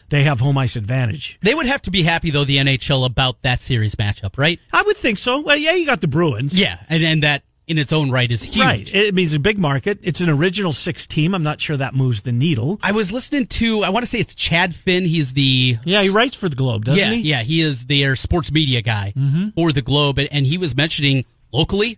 [0.10, 1.40] They have home ice advantage.
[1.42, 4.60] They would have to be happy though the NHL about that series matchup, right?
[4.72, 5.42] I would think so.
[5.42, 6.60] Well, yeah, you got the Bruins.
[6.60, 8.64] Yeah, and and that in its own right is huge.
[8.64, 8.94] Right.
[8.94, 10.00] It means a big market.
[10.04, 11.34] It's an original six team.
[11.34, 12.80] I'm not sure that moves the needle.
[12.84, 15.06] I was listening to I want to say it's Chad Finn.
[15.06, 17.30] He's the Yeah, he writes for the Globe, doesn't yeah, he?
[17.30, 19.50] yeah, he is their sports media guy mm-hmm.
[19.50, 21.98] for the Globe, and, and he was mentioning locally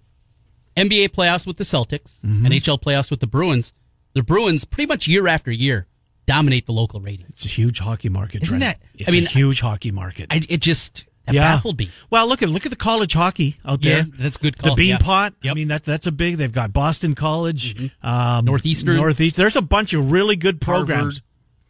[0.76, 2.46] NBA playoffs with the Celtics, mm-hmm.
[2.46, 3.74] NHL playoffs with the Bruins.
[4.14, 5.86] The Bruins pretty much year after year
[6.28, 7.30] dominate the local ratings.
[7.30, 8.44] It's a huge hockey market.
[8.44, 8.78] Isn't Trent.
[8.80, 10.28] that- It's I mean, a huge hockey market.
[10.30, 11.56] I, it just that yeah.
[11.56, 11.90] baffled me.
[12.10, 13.98] Well, look at look at the college hockey out there.
[14.00, 14.98] Yeah, that's a good call, The yeah.
[14.98, 15.34] Beanpot.
[15.50, 16.38] I mean, that's that's a big.
[16.38, 18.96] They've got Boston College, um, Northeastern.
[18.98, 19.36] Northeast.
[19.36, 21.16] There's a bunch of really good programs.
[21.16, 21.22] Harvard.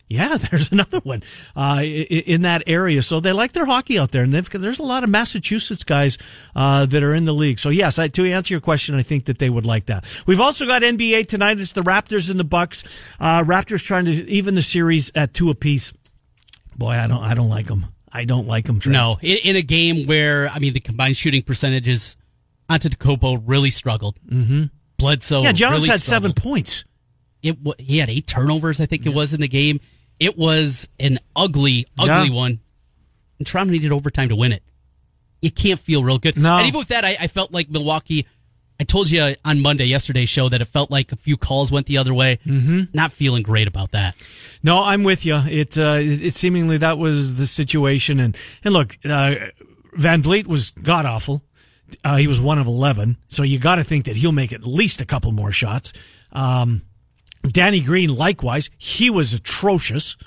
[0.09, 1.23] Yeah, there's another one
[1.55, 3.01] uh, in that area.
[3.01, 6.17] So they like their hockey out there, and they've, there's a lot of Massachusetts guys
[6.55, 7.59] uh, that are in the league.
[7.59, 10.05] So yes, I, to answer your question, I think that they would like that.
[10.25, 11.59] We've also got NBA tonight.
[11.59, 12.83] It's the Raptors and the Bucks.
[13.19, 15.93] Uh, Raptors trying to even the series at two apiece.
[16.77, 17.87] Boy, I don't, I don't like them.
[18.11, 18.79] I don't like them.
[18.85, 22.15] No, in, in a game where I mean the combined shooting percentages,
[22.69, 24.17] Antetokounmpo really struggled.
[24.25, 24.65] Mm-hmm.
[24.97, 26.85] Bledsoe, Yeah, Giannis really had seven points.
[27.43, 29.79] It he had eight turnovers, I think it was in the game.
[30.19, 32.33] It was an ugly, ugly Yeah.
[32.33, 32.59] one.
[33.39, 34.63] And Toronto needed overtime to win it.
[35.41, 36.37] You can't feel real good.
[36.37, 36.57] No.
[36.57, 38.25] And even with that, I, I felt like Milwaukee.
[38.79, 41.87] I told you on Monday, yesterday's show, that it felt like a few calls went
[41.87, 42.37] the other way.
[42.45, 42.83] Mm-hmm.
[42.93, 44.15] Not feeling great about that.
[44.61, 45.35] No, I'm with you.
[45.35, 49.35] It uh, it seemingly that was the situation, and and look, uh,
[49.97, 51.43] VanVleet was god awful.
[52.03, 54.63] Uh, he was one of eleven, so you got to think that he'll make at
[54.63, 55.93] least a couple more shots.
[56.31, 56.81] Um,
[57.43, 60.17] Danny Green, likewise, he was atrocious.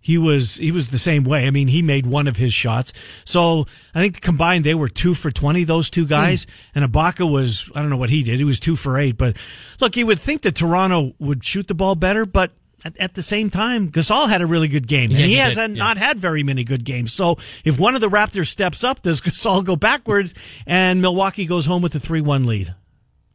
[0.00, 1.46] He was he was the same way.
[1.46, 2.92] I mean, he made one of his shots.
[3.24, 5.62] So I think combined they were two for twenty.
[5.62, 6.10] Those two hmm.
[6.10, 8.38] guys, and Ibaka was I don't know what he did.
[8.38, 9.16] He was two for eight.
[9.16, 9.36] But
[9.80, 12.50] look, you would think that Toronto would shoot the ball better, but
[12.84, 15.38] at, at the same time, Gasol had a really good game, and Yeah, he, he
[15.38, 15.84] has did, yeah.
[15.84, 17.12] not had very many good games.
[17.12, 20.34] So if one of the Raptors steps up, does Gasol go backwards,
[20.66, 22.74] and Milwaukee goes home with a three-one lead?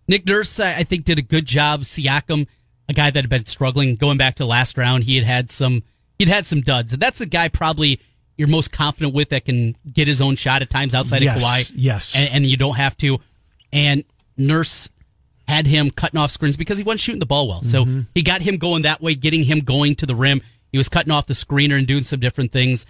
[0.07, 1.81] Nick Nurse, I think, did a good job.
[1.81, 2.47] Siakam,
[2.89, 5.83] a guy that had been struggling going back to last round, he had had some,
[6.19, 7.99] he'd had some duds, and that's the guy probably
[8.37, 11.43] you're most confident with that can get his own shot at times outside Yes, of
[11.43, 11.73] Kawhi.
[11.75, 12.15] yes.
[12.15, 13.19] and, and you don't have to.
[13.73, 14.03] And
[14.37, 14.89] Nurse,
[15.47, 17.63] had him cutting off screens because he wasn't shooting the ball well.
[17.63, 18.01] So Mm-hmm.
[18.13, 20.41] he got him going that way, getting him going to the rim.
[20.71, 22.85] He was cutting off the screener and doing some different things.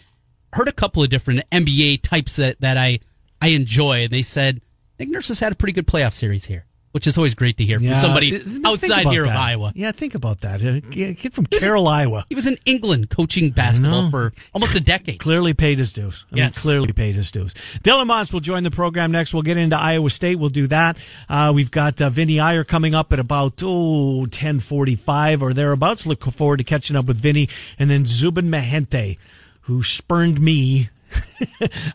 [0.54, 3.00] Heard a couple of different NBA types that, that I,
[3.42, 4.04] I enjoy.
[4.06, 4.62] And they said,
[5.00, 6.66] Nick Nurse has had a pretty good playoff series here,
[6.98, 9.30] which is always great to hear from somebody outside here of.
[9.30, 9.72] Iowa.
[9.76, 10.64] Yeah, think about that.
[10.64, 12.26] A kid from Carroll, Iowa.
[12.28, 15.20] He was in England coaching basketball for almost a decade.
[15.20, 16.26] Clearly paid his dues.
[16.32, 17.54] I mean, clearly paid his dues.
[17.84, 19.32] Dylan Montz will join the program next.
[19.32, 20.40] We'll get into Iowa State.
[20.40, 20.98] We'll do that.
[21.30, 26.08] Uh, we've got uh, Vinny Iyer coming up at about oh, 1045 or thereabouts.
[26.08, 27.48] Look forward to catching up with Vinny.
[27.78, 29.20] And then Zubin Mehenti,
[29.62, 30.90] who spurned me.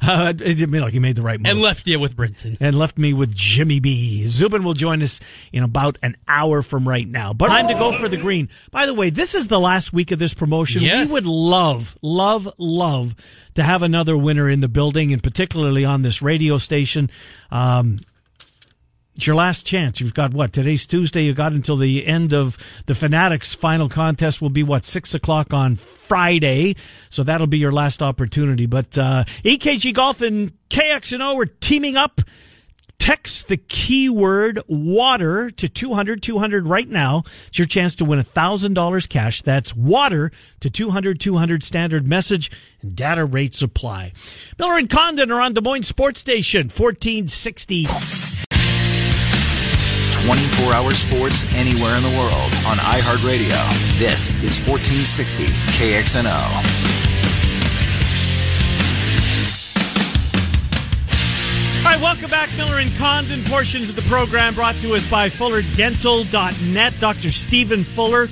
[0.03, 2.57] Uh, it didn't mean like he made the right move And left you with Brinson.
[2.61, 4.27] and left me with Jimmy B.
[4.27, 5.21] Zubin will join us
[5.53, 7.33] in about an hour from right now.
[7.33, 8.49] But time to go for the green.
[8.71, 10.83] By the way, this is the last week of this promotion.
[10.83, 11.09] Yes.
[11.09, 13.15] We would love, love, love
[13.55, 17.11] to have another winner in the building, and particularly on this radio station.
[17.51, 17.99] Um,
[19.15, 20.01] it's your last chance.
[20.01, 20.53] You've got what?
[20.53, 21.25] Today's Tuesday.
[21.25, 24.85] You got until the end of the Fanatics final contest will be what?
[24.85, 26.77] Six o'clock on Friday.
[27.11, 28.67] So that'll be your last opportunity.
[28.67, 32.23] But, uh, EKG Golf and KXNO are teaming up.
[32.99, 37.25] Text the keyword water to 200 200 right now.
[37.49, 39.43] It's your chance to win $1,000 cash.
[39.43, 44.13] That's water to 200 200 standard message and data rates apply.
[44.57, 47.87] Miller and Condon are on Des Moines Sports Station 1460.
[50.25, 53.99] 24 hour sports anywhere in the world on iHeartRadio.
[53.99, 56.93] This is 1460 KXNO.
[61.79, 63.43] All right, welcome back, Miller and Condon.
[63.47, 66.95] Portions of the program brought to us by FullerDental.net.
[67.01, 67.33] Dr.
[67.33, 68.29] Stephen Fuller.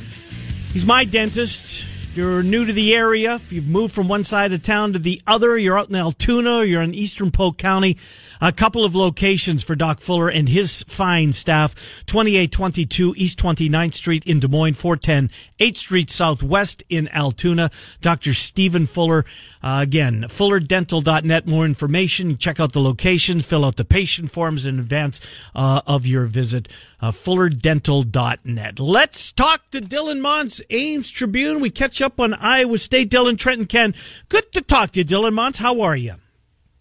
[0.73, 1.85] He's my dentist.
[2.11, 5.01] If you're new to the area, if you've moved from one side of town to
[5.01, 7.97] the other, you're out in Altoona, you're in Eastern Polk County,
[8.41, 11.75] a couple of locations for Doc Fuller and his fine staff.
[12.07, 17.71] 2822 East 29th Street in Des Moines, 410 8th Street Southwest in Altoona.
[18.01, 18.35] Dr.
[18.35, 19.25] Stephen Fuller.
[19.63, 21.47] Uh, again, fullerdental.net.
[21.47, 22.39] More information.
[22.39, 25.21] Check out the locations, fill out the patient forms in advance
[25.55, 26.69] uh, of your visit.
[27.01, 28.81] Uh, fullerdental.net.
[28.81, 31.61] Let's talk to Dylan Montz, Ames Tribune.
[31.61, 33.11] We catch up on Iowa State.
[33.11, 33.95] Dylan Trenton Ken.
[34.29, 35.59] Good to talk to you, Dylan Mons.
[35.59, 36.15] How are you?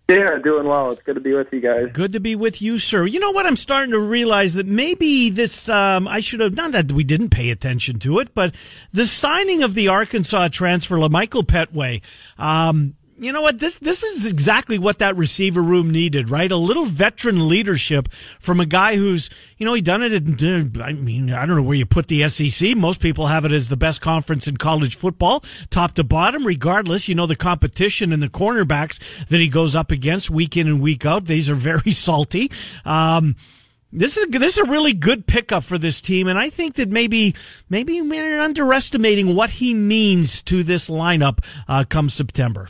[0.09, 0.89] Yeah, doing well.
[0.89, 1.89] It's good to be with you guys.
[1.93, 3.05] Good to be with you, sir.
[3.05, 3.45] You know what?
[3.45, 7.29] I'm starting to realize that maybe this, um, I should have, not that we didn't
[7.29, 8.55] pay attention to it, but
[8.91, 12.01] the signing of the Arkansas transfer, LaMichael Pettway,
[12.39, 13.59] um, you know what?
[13.59, 16.51] This this is exactly what that receiver room needed, right?
[16.51, 20.13] A little veteran leadership from a guy who's, you know, he done it.
[20.41, 22.75] In, I mean, I don't know where you put the SEC.
[22.77, 26.45] Most people have it as the best conference in college football, top to bottom.
[26.45, 30.67] Regardless, you know the competition and the cornerbacks that he goes up against week in
[30.67, 31.25] and week out.
[31.25, 32.51] These are very salty.
[32.85, 33.35] Um,
[33.91, 36.89] this is this is a really good pickup for this team, and I think that
[36.89, 37.35] maybe
[37.69, 42.69] maybe we're underestimating what he means to this lineup uh, come September.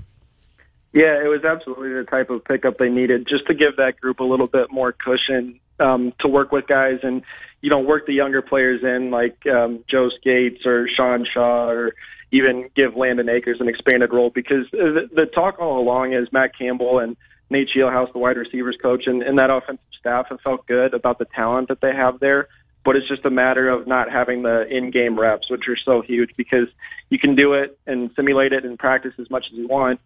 [0.92, 4.20] Yeah, it was absolutely the type of pickup they needed just to give that group
[4.20, 7.22] a little bit more cushion um, to work with guys and,
[7.62, 11.94] you know, work the younger players in like um, Joe Scates or Sean Shaw or
[12.32, 16.58] even give Landon Akers an expanded role because the, the talk all along is Matt
[16.58, 17.16] Campbell and
[17.52, 21.20] Nate Scheelhaase, the wide receivers coach, and, and that offensive staff have felt good about
[21.20, 22.48] the talent that they have there.
[22.86, 26.32] But it's just a matter of not having the in-game reps, which are so huge
[26.38, 26.68] because
[27.10, 30.00] you can do it and simulate it and practice as much as you want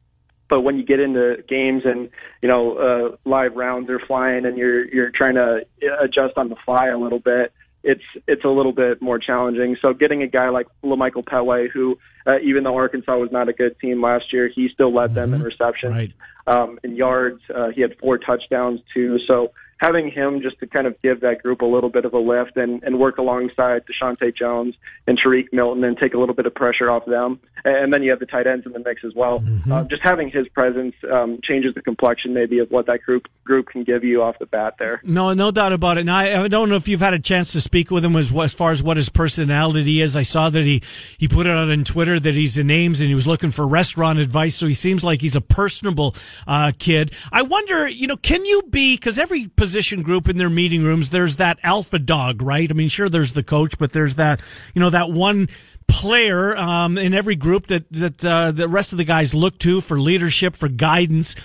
[0.50, 2.10] but when you get into games and
[2.42, 5.66] you know uh, live rounds are flying and you're you're trying to
[6.02, 7.52] adjust on the fly a little bit,
[7.84, 9.78] it's it's a little bit more challenging.
[9.82, 13.54] So getting a guy like LaMichael Pettway, who uh, even though Arkansas was not a
[13.54, 16.14] good team last year, he still led them in receptions, Right.
[16.48, 17.42] um, in yards.
[17.54, 19.20] Uh, he had four touchdowns too.
[19.28, 22.18] So having him just to kind of give that group a little bit of a
[22.18, 24.76] lift and, and work alongside Deshaunte Jones
[25.08, 27.40] and Tarique Milton and take a little bit of pressure off them.
[27.66, 29.42] And then you have the tight ends in the mix as well.
[29.72, 33.68] Uh, just having his presence um, changes the complexion maybe of what that group group
[33.68, 35.02] can give you off the bat there.
[35.04, 36.04] No, no doubt about it.
[36.04, 38.36] Now, I, I don't know if you've had a chance to speak with him as,
[38.36, 40.18] as far as what his personality is.
[40.18, 40.82] I saw that he,
[41.18, 43.66] he put it out on Twitter that he's in Ames and he was looking for
[43.66, 44.56] restaurant advice.
[44.56, 47.14] So he seems like he's a personable uh, kid.
[47.32, 51.12] I wonder, you know, can you be, because every position group in their meeting rooms,
[51.12, 52.70] there's that alpha dog, right?
[52.70, 54.42] I mean, sure, there's the coach, but there's that,
[54.74, 55.48] you know, that one
[55.88, 59.82] player um, in every group that that uh, the rest of the guys look to
[59.82, 61.36] for leadership, for guidance.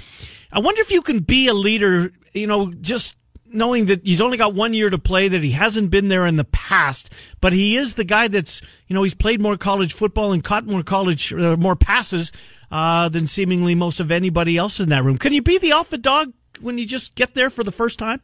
[0.50, 3.16] I wonder if you can be a leader, you know, just
[3.50, 6.36] knowing that he's only got one year to play, that he hasn't been there in
[6.36, 10.32] the past, but he is the guy that's, you know, he's played more college football
[10.32, 12.32] and caught more college, uh, more passes
[12.70, 15.18] uh, than seemingly most of anybody else in that room.
[15.18, 18.20] Can you be the alpha dog when you just get there for the first time?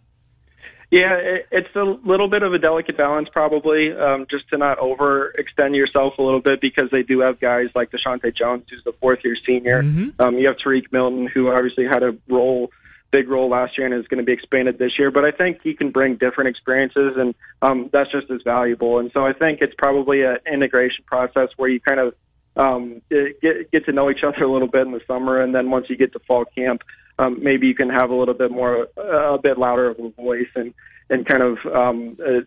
[0.90, 4.79] Yeah, it, it's a little bit of a delicate balance, probably, um, just to not
[4.79, 8.92] overextend yourself a little bit because they do have guys like Deshaunte Jones, who's the
[9.01, 9.83] fourth year senior.
[9.83, 10.20] Mm-hmm.
[10.20, 12.70] Um, you have Tarique Milton, who obviously had a role,
[13.11, 15.11] big role last year, and is going to be expanded this year.
[15.11, 18.99] But I think he can bring different experiences, and um, that's just as valuable.
[18.99, 22.14] And so I think it's probably an integration process where you kind of
[22.57, 25.71] um, get get to know each other a little bit in the summer, and then
[25.71, 26.83] once you get to fall camp
[27.19, 30.09] um, maybe you can have a little bit more, uh, a bit louder of a
[30.11, 30.75] voice and,
[31.11, 32.40] and kind of, um, uh,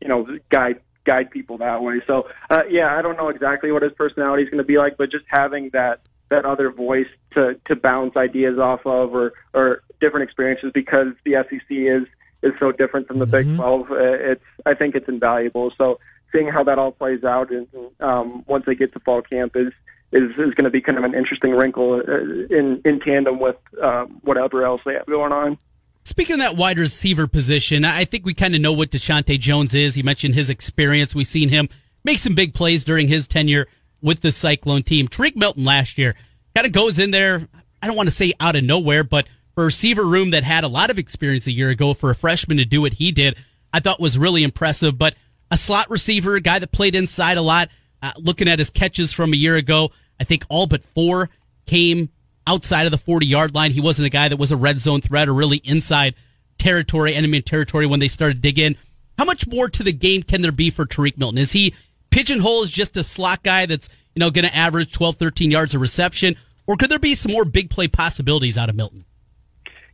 [0.00, 2.00] you know, guide, guide people that way.
[2.06, 4.96] So, uh, yeah, I don't know exactly what his personality is going to be like,
[4.96, 9.82] but just having that, that other voice to, to bounce ideas off of or, or
[10.00, 12.06] different experiences because the SEC is,
[12.42, 13.50] is so different from the mm-hmm.
[13.50, 13.90] Big 12.
[13.90, 15.72] Uh, it's, I think it's invaluable.
[15.76, 15.98] So
[16.36, 17.66] seeing how that all plays out and,
[18.00, 19.72] um, once they get to fall camp is,
[20.12, 23.56] is is going to be kind of an interesting wrinkle uh, in in tandem with
[23.82, 25.58] uh, whatever else they have going on.
[26.04, 29.74] Speaking of that wide receiver position, I think we kind of know what Deshaunte Jones
[29.74, 29.96] is.
[29.96, 31.14] He mentioned his experience.
[31.16, 31.68] We've seen him
[32.04, 33.66] make some big plays during his tenure
[34.00, 35.08] with the Cyclone team.
[35.08, 36.14] Tarique Milton last year
[36.54, 37.48] kind of goes in there.
[37.82, 40.62] I don't want to say out of nowhere, but for a receiver room that had
[40.62, 43.36] a lot of experience a year ago, for a freshman to do what he did,
[43.72, 44.96] I thought was really impressive.
[44.96, 45.16] But
[45.50, 47.68] a slot receiver, a guy that played inside a lot.
[48.02, 51.30] Uh, looking at his catches from a year ago, I think all but four
[51.64, 52.10] came
[52.46, 53.70] outside of the 40 yard line.
[53.70, 56.14] He wasn't a guy that was a red zone threat or really inside
[56.58, 58.76] territory, enemy territory when they started to dig in.
[59.18, 61.38] How much more to the game can there be for Tarique Milton?
[61.38, 61.74] Is he
[62.10, 65.74] pigeonhole as just a slot guy that's, you know, going to average 12, 13 yards
[65.74, 66.36] of reception?
[66.66, 69.04] Or could there be some more big play possibilities out of Milton?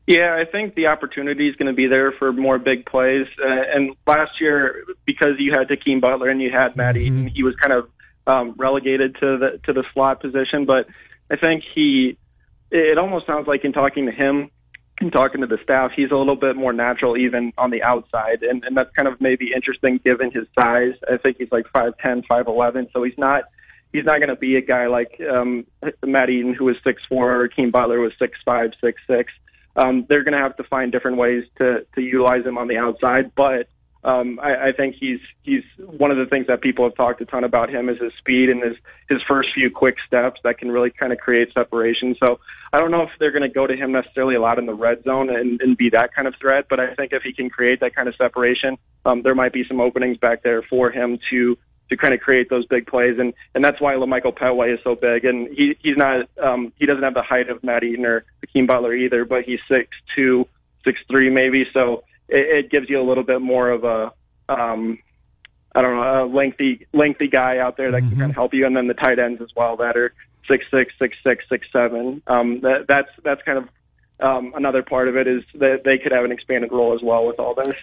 [0.06, 3.26] Yeah, I think the opportunity is going to be there for more big plays.
[3.38, 7.04] Uh, and last year, because you had Hakeem Butler and you had Matt mm-hmm.
[7.04, 7.88] Eaton, he was kind of
[8.26, 10.66] um, relegated to the to the slot position.
[10.66, 10.86] But
[11.30, 12.18] I think he,
[12.70, 14.50] it almost sounds like in talking to him,
[15.00, 18.42] and talking to the staff, he's a little bit more natural even on the outside,
[18.42, 20.94] and and that's kind of maybe interesting given his size.
[21.08, 23.44] I think he's like five ten, five eleven, so he's not
[23.92, 25.64] he's not going to be a guy like um,
[26.04, 29.32] Matt Eaton who was six four or Keem Butler was six five, six six
[29.76, 32.76] um, they're going to have to find different ways to to utilize him on the
[32.76, 33.32] outside.
[33.34, 33.68] But
[34.04, 37.24] um, I, I think he's he's one of the things that people have talked a
[37.24, 38.76] ton about him is his speed and his
[39.08, 42.16] his first few quick steps that can really kind of create separation.
[42.18, 42.40] So
[42.72, 44.74] I don't know if they're going to go to him necessarily a lot in the
[44.74, 47.48] red zone and, and be that kind of threat, but I think if he can
[47.48, 51.18] create that kind of separation, um, there might be some openings back there for him
[51.30, 51.56] to
[51.92, 54.94] to kind of create those big plays, and and that's why Lamichael Pettway is so
[54.94, 55.26] big.
[55.26, 58.66] And he he's not um, he doesn't have the height of Matt Eaton or Hakeem
[58.66, 60.48] Butler either, but he's six two,
[60.84, 61.64] six three maybe.
[61.72, 64.12] So it, it gives you a little bit more of a
[64.48, 64.98] um,
[65.74, 68.08] I don't know a lengthy lengthy guy out there that mm-hmm.
[68.08, 70.14] can kind of help you, and then the tight ends as well that are
[70.48, 72.22] six six six six six seven.
[72.26, 73.68] Um, that that's that's kind of
[74.22, 77.26] um, another part of it is that they could have an expanded role as well
[77.26, 77.74] with all this.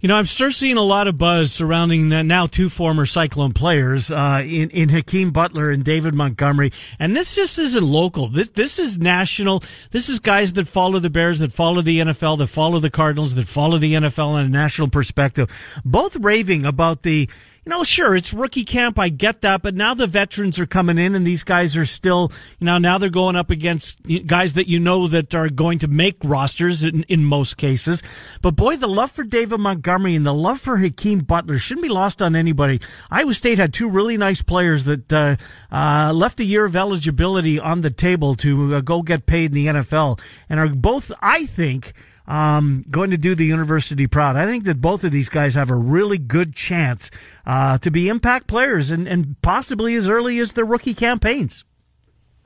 [0.00, 3.54] You know, I'm sure seeing a lot of buzz surrounding the now two former Cyclone
[3.54, 8.28] players uh, in in Hakeem Butler and David Montgomery, and this just isn't local.
[8.28, 9.62] This this is national.
[9.92, 13.34] This is guys that follow the Bears, that follow the NFL, that follow the Cardinals,
[13.36, 15.50] that follow the NFL on a national perspective.
[15.82, 17.30] Both raving about the
[17.66, 18.96] you know, sure, it's rookie camp.
[18.96, 19.60] I get that.
[19.60, 22.96] But now the veterans are coming in and these guys are still, you know, now
[22.96, 27.02] they're going up against guys that you know that are going to make rosters in,
[27.08, 28.04] in most cases.
[28.40, 31.88] But boy, the love for David Montgomery and the love for Hakeem Butler shouldn't be
[31.88, 32.80] lost on anybody.
[33.10, 35.34] Iowa State had two really nice players that, uh,
[35.72, 39.54] uh, left the year of eligibility on the table to uh, go get paid in
[39.54, 41.94] the NFL and are both, I think,
[42.28, 44.36] um, going to do the university proud.
[44.36, 47.10] I think that both of these guys have a really good chance
[47.46, 51.64] uh, to be impact players and, and possibly as early as their rookie campaigns.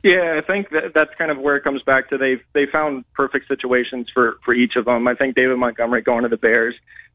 [0.02, 3.04] Yeah, I think that that's kind of where it comes back to they've they found
[3.12, 5.06] perfect situations for for each of them.
[5.06, 6.74] I think David Montgomery going to the Bears,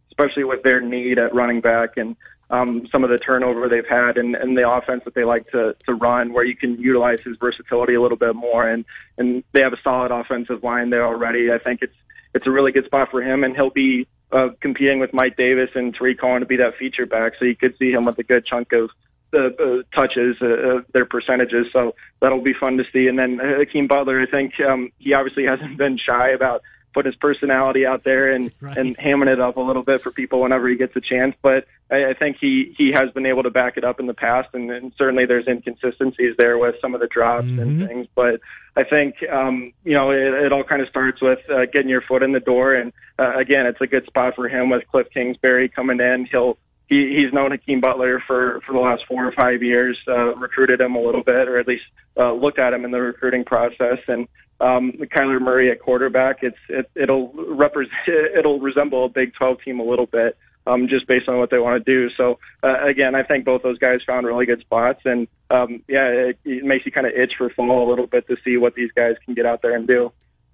[0.09, 2.15] especially with their need at running back and
[2.51, 5.75] um, some of the turnover they've had and, and the offense that they like to
[5.87, 8.69] to run, where you can utilize his versatility a little bit more.
[8.69, 8.85] And
[9.17, 11.51] and they have a solid offensive line there already.
[11.51, 11.95] I think it's
[12.35, 15.69] it's a really good spot for him, and he'll be uh, competing with Mike Davis
[15.73, 17.33] and Tarik Cohen to be that feature back.
[17.39, 18.89] So you could see him with a good chunk of
[19.31, 21.67] the uh, touches, uh, uh, their percentages.
[21.71, 23.07] So that'll be fun to see.
[23.07, 26.61] And then Hakeem Butler, I think um, he obviously hasn't been shy about
[26.95, 28.77] put his personality out there and right.
[28.77, 31.35] and hamming it up a little bit for people whenever he gets a chance.
[31.43, 34.13] But I, I think he he has been able to back it up in the
[34.13, 37.59] past, and, and certainly there's inconsistencies there with some of the drops mm-hmm.
[37.59, 38.07] and things.
[38.15, 38.39] But
[38.75, 42.01] I think um, you know it, it all kind of starts with uh, getting your
[42.01, 45.07] foot in the door, and uh, again, it's a good spot for him with Cliff
[45.13, 46.27] Kingsbury coming in.
[46.31, 50.35] He'll he, he's known Hakeem Butler for, for the last four or five years, uh,
[50.35, 51.83] recruited him a little bit, or at least
[52.17, 53.97] uh, looked at him in the recruiting process.
[54.07, 54.27] And
[54.59, 57.93] um, Kyler Murray at quarterback, it's it, it'll represent
[58.37, 60.37] it'll resemble a Big 12 team a little bit,
[60.67, 62.09] um, just based on what they want to do.
[62.15, 66.07] So uh, again, I think both those guys found really good spots, and um, yeah,
[66.07, 68.75] it, it makes you kind of itch for fall a little bit to see what
[68.75, 70.11] these guys can get out there and do.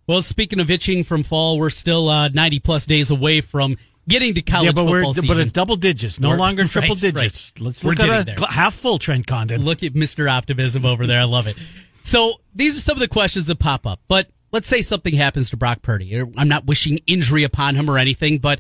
[0.07, 4.33] Well, speaking of itching from fall, we're still uh, 90 plus days away from getting
[4.33, 5.27] to college yeah, but football we're season.
[5.27, 7.53] but it's double digits, no We're- longer triple right, digits.
[7.55, 7.65] right.
[7.65, 8.47] Let's We're look at a there.
[8.49, 9.63] half full Trent Condon.
[9.63, 10.29] Look at Mr.
[10.29, 11.19] Optimism over there.
[11.21, 11.55] I love it.
[12.03, 13.99] So these are some of the questions that pop up.
[14.07, 16.21] But let's say something happens to Brock Purdy.
[16.37, 18.59] I'm not wishing injury upon him or anything, but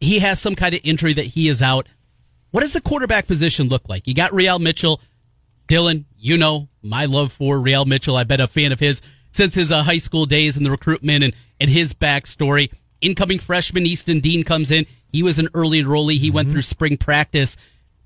[0.00, 1.88] he has some kind of injury that he is out.
[2.50, 4.06] What does the quarterback position look like?
[4.06, 5.00] You got Re-al Mitchell.
[5.66, 8.16] Dylan, you know my love for Re-al Mitchell.
[8.16, 11.24] I've been a fan of his since his uh, high school days and the recruitment
[11.24, 12.70] and, and his backstory.
[13.00, 14.86] Incoming freshman Easton Dean comes in.
[15.10, 16.18] He was an early enrollee.
[16.18, 17.56] He went through spring practice.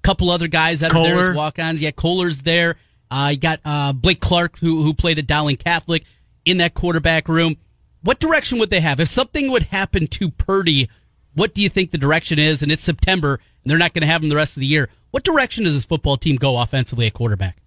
[0.02, 1.82] Couple other guys that are there as walk-ons.
[1.82, 2.76] Yeah, Kohler's there.
[3.10, 6.04] Uh, you got uh, Blake Clark, who who played at Dowling Catholic,
[6.44, 7.56] in that quarterback room.
[8.02, 10.88] What direction would they have if something would happen to Purdy?
[11.34, 12.62] What do you think the direction is?
[12.62, 14.88] And it's September, and they're not going to have him the rest of the year.
[15.10, 17.58] What direction does this football team go offensively at quarterback?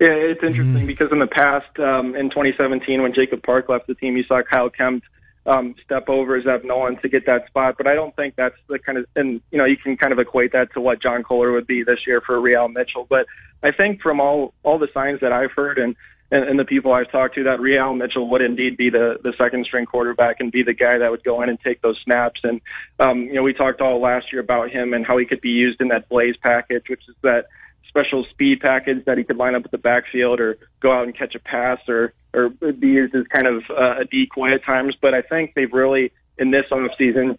[0.00, 3.94] Yeah, it's interesting because in the past, um, in 2017, when Jacob Park left the
[3.94, 5.06] team, you saw Kyle Kempt
[5.46, 7.76] um, step over Zeb Noland to get that spot.
[7.76, 10.18] But I don't think that's the kind of, and you know, you can kind of
[10.18, 13.06] equate that to what John Kolar would be this year for Re-al Mitchell.
[13.08, 13.26] But
[13.62, 15.96] I think from all all the signs that I've heard and
[16.30, 19.34] and, and the people I've talked to, that Re-al Mitchell would indeed be the the
[19.36, 22.40] second string quarterback and be the guy that would go in and take those snaps.
[22.42, 22.60] And
[22.98, 25.50] um, you know, we talked all last year about him and how he could be
[25.50, 27.46] used in that Blaze package, which is that
[27.94, 31.16] special speed package that he could line up at the backfield or go out and
[31.16, 34.96] catch a pass or or be used as kind of uh, a decoy at times.
[35.00, 37.38] But I think they've really in this offseason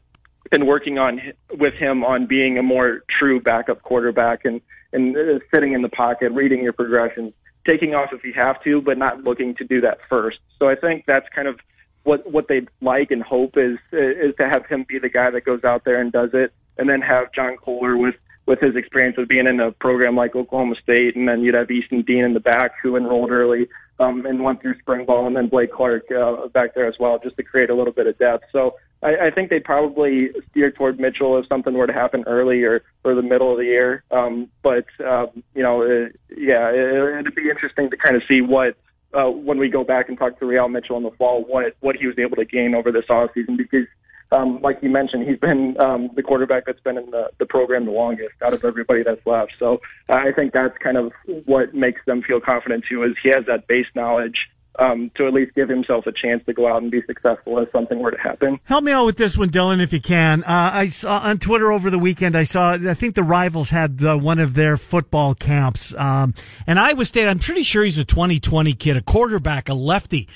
[0.52, 1.20] been working on
[1.52, 4.62] with him on being a more true backup quarterback and
[4.94, 7.34] and uh, sitting in the pocket, reading your progressions,
[7.68, 10.38] taking off if you have to, but not looking to do that first.
[10.58, 11.60] So I think that's kind of
[12.04, 15.44] what what they'd like and hope is is to have him be the guy that
[15.44, 19.18] goes out there and does it, and then have John Kolar with with his experience
[19.18, 22.34] of being in a program like Oklahoma State, and then you'd have Easton Dean in
[22.34, 23.68] the back who enrolled early
[24.00, 27.20] um, and went through spring ball, and then Blake Clark uh, back there as well,
[27.24, 28.46] just to create a little bit of depth.
[28.52, 32.64] So I, I think they'd probably steer toward Mitchell if something were to happen early
[32.64, 34.04] or or the middle of the year.
[34.12, 38.42] Um, but um, you know, uh, yeah, it, it'd be interesting to kind of see
[38.42, 38.76] what
[39.14, 41.96] uh, when we go back and talk to Re-al Mitchell in the fall, what what
[41.96, 43.88] he was able to gain over this offseason because.
[44.32, 47.86] Um, like you mentioned, he's been um, the quarterback that's been in the, the program
[47.86, 49.54] the longest out of everybody that's left.
[49.60, 51.12] So uh, I think that's kind of
[51.46, 54.36] what makes them feel confident too, is he has that base knowledge
[54.80, 57.72] um, to at least give himself a chance to go out and be successful if
[57.72, 58.60] something were to happen.
[58.66, 60.44] Help me out with this one, Dylan, if you can.
[60.44, 62.36] Uh, I saw on Twitter over the weekend.
[62.36, 62.74] I saw.
[62.74, 66.34] I think the rivals had uh, one of their football camps, um,
[66.68, 67.28] and Iowa State.
[67.28, 70.28] I'm pretty sure he's a 2020 kid, a quarterback, a lefty,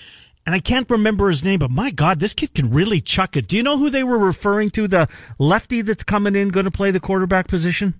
[0.45, 1.59] and I can't remember his name.
[1.59, 3.47] But my God, this kid can really chuck it.
[3.47, 4.87] Do you know who they were referring to?
[4.87, 7.93] The lefty that's coming in, going to play the quarterback position.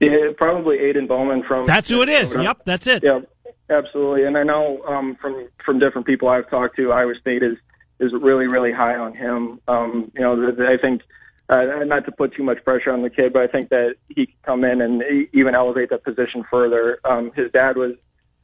[0.00, 1.66] Yeah, probably Aiden Bowman from.
[1.66, 2.36] That's who it is.
[2.36, 2.42] Minnesota.
[2.44, 3.02] Yep, that's it.
[3.02, 3.30] Yep,
[3.70, 4.24] absolutely.
[4.24, 7.56] And I know um, from from different people I've talked to, Iowa State is
[7.98, 9.60] is really really high on him.
[9.66, 11.02] Um, you know, I think
[11.48, 14.26] uh, not to put too much pressure on the kid, but I think that he
[14.26, 17.00] could come in and even elevate that position further.
[17.04, 17.94] Um, his dad was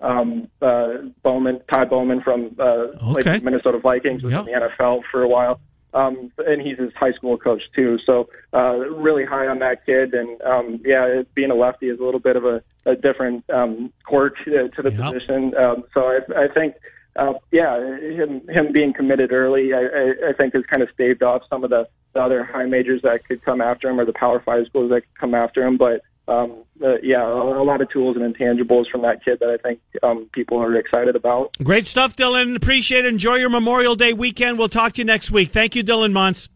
[0.01, 0.89] um, uh,
[1.23, 2.87] Bowman, Ty Bowman from uh,
[3.19, 3.39] Okay.
[3.41, 4.47] Minnesota Vikings, was Yep.
[4.49, 5.61] in the NFL for a while.
[5.95, 10.13] Um, and he's his high school coach too, so uh, really high on that kid.
[10.13, 13.49] And um, yeah, it, being a lefty is a little bit of a, a different
[13.49, 15.01] um, quirk to, to the Yep.
[15.13, 15.57] position.
[15.57, 16.75] Um, so I, I think,
[17.15, 21.23] uh, yeah, him him being committed early, I, I, I think has kind of staved
[21.23, 24.13] off some of the, the other high majors that could come after him or the
[24.13, 25.77] Power Five schools that could come after him.
[25.77, 29.49] But um, uh, yeah, a, a lot of tools and intangibles from that kid that
[29.49, 31.55] I think um, people are excited about.
[31.63, 32.57] Great stuff, Dylan.
[32.57, 33.09] Appreciate it.
[33.09, 34.59] Enjoy your Memorial Day weekend.
[34.59, 35.51] We'll talk to you next week.
[35.51, 36.49] Thank you, Dylan Montz.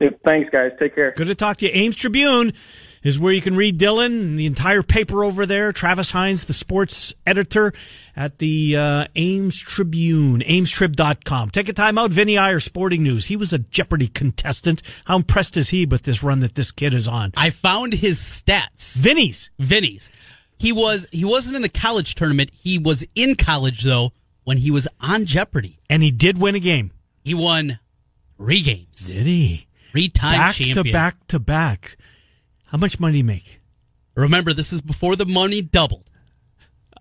[0.00, 0.72] Yeah, thanks, guys.
[0.78, 1.12] Take care.
[1.14, 1.72] Good to talk to you.
[1.74, 2.54] Ames Tribune
[3.02, 5.72] is where you can read Dylan and the entire paper over there.
[5.72, 7.72] Travis Hines, the sports editor
[8.20, 11.48] at the uh, Ames Tribune, amestrib.com.
[11.48, 12.10] Take a time out.
[12.10, 13.24] Vinny Iyer, Sporting News.
[13.26, 14.82] He was a Jeopardy contestant.
[15.06, 17.32] How impressed is he with this run that this kid is on?
[17.34, 19.00] I found his stats.
[19.00, 19.48] Vinny's.
[19.58, 20.12] Vinny's.
[20.58, 22.50] He was he wasn't in the college tournament.
[22.52, 24.12] He was in college though
[24.44, 25.78] when he was on Jeopardy.
[25.88, 26.92] And he did win a game.
[27.24, 27.78] He won
[28.36, 29.66] three games, Did he?
[29.92, 30.84] three time Back champion.
[30.84, 31.96] to back to back.
[32.66, 33.60] How much money did he make?
[34.14, 36.09] Remember, this is before the money doubled.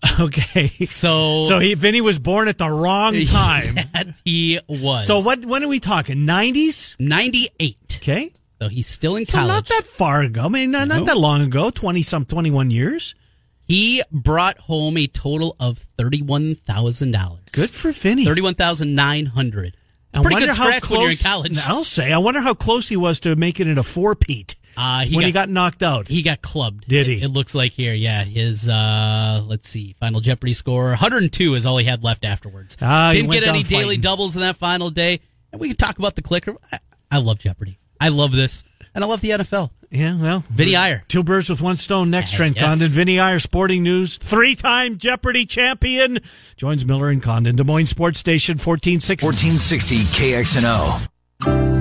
[0.19, 0.69] Okay.
[0.85, 3.77] So So he, Vinny was born at the wrong time.
[4.25, 5.05] he was.
[5.07, 6.19] So what, when are we talking?
[6.19, 6.95] 90s?
[6.99, 7.99] Ninety eight.
[8.01, 8.31] Okay.
[8.61, 9.47] So he's still in So college.
[9.49, 10.43] not that far ago.
[10.43, 11.69] I mean, not, not that long ago.
[11.69, 13.15] Twenty some, twenty one years.
[13.61, 17.39] He brought home a total of thirty-one thousand dollars.
[17.53, 18.25] Good for Vinny.
[18.25, 19.77] Thirty-one thousand nine hundred.
[20.15, 21.59] I Pretty wonder how close, when you're in college.
[21.67, 22.11] I'll say.
[22.11, 25.49] I wonder how close he was to making it a four-peat Uh, when he got
[25.49, 26.07] knocked out.
[26.07, 26.87] he got clubbed.
[26.87, 27.21] Did he?
[27.21, 28.23] It, looks like here, yeah.
[28.23, 32.77] His uh let's see, final Jeopardy score 102 is all he had left afterwards.
[32.81, 35.19] Ah, Didn't get any down daily doubles in that final day.
[35.51, 36.55] And we can talk about the clicker.
[36.71, 36.77] I,
[37.11, 37.77] I love Jeopardy.
[37.99, 38.63] I love this,
[38.95, 39.71] and I love the NFL.
[39.89, 41.03] yeah, well, Vinny Iyer.
[41.09, 42.09] Two birds with one stone.
[42.09, 42.63] Next, Trent yes.
[42.63, 46.19] Condon, Vinny Iyer, Sporting News, three-time Jeopardy champion,
[46.55, 49.25] joins Miller and Condon, Des Moines Sports Station, fourteen sixty.
[49.25, 51.78] 1460 KXNO.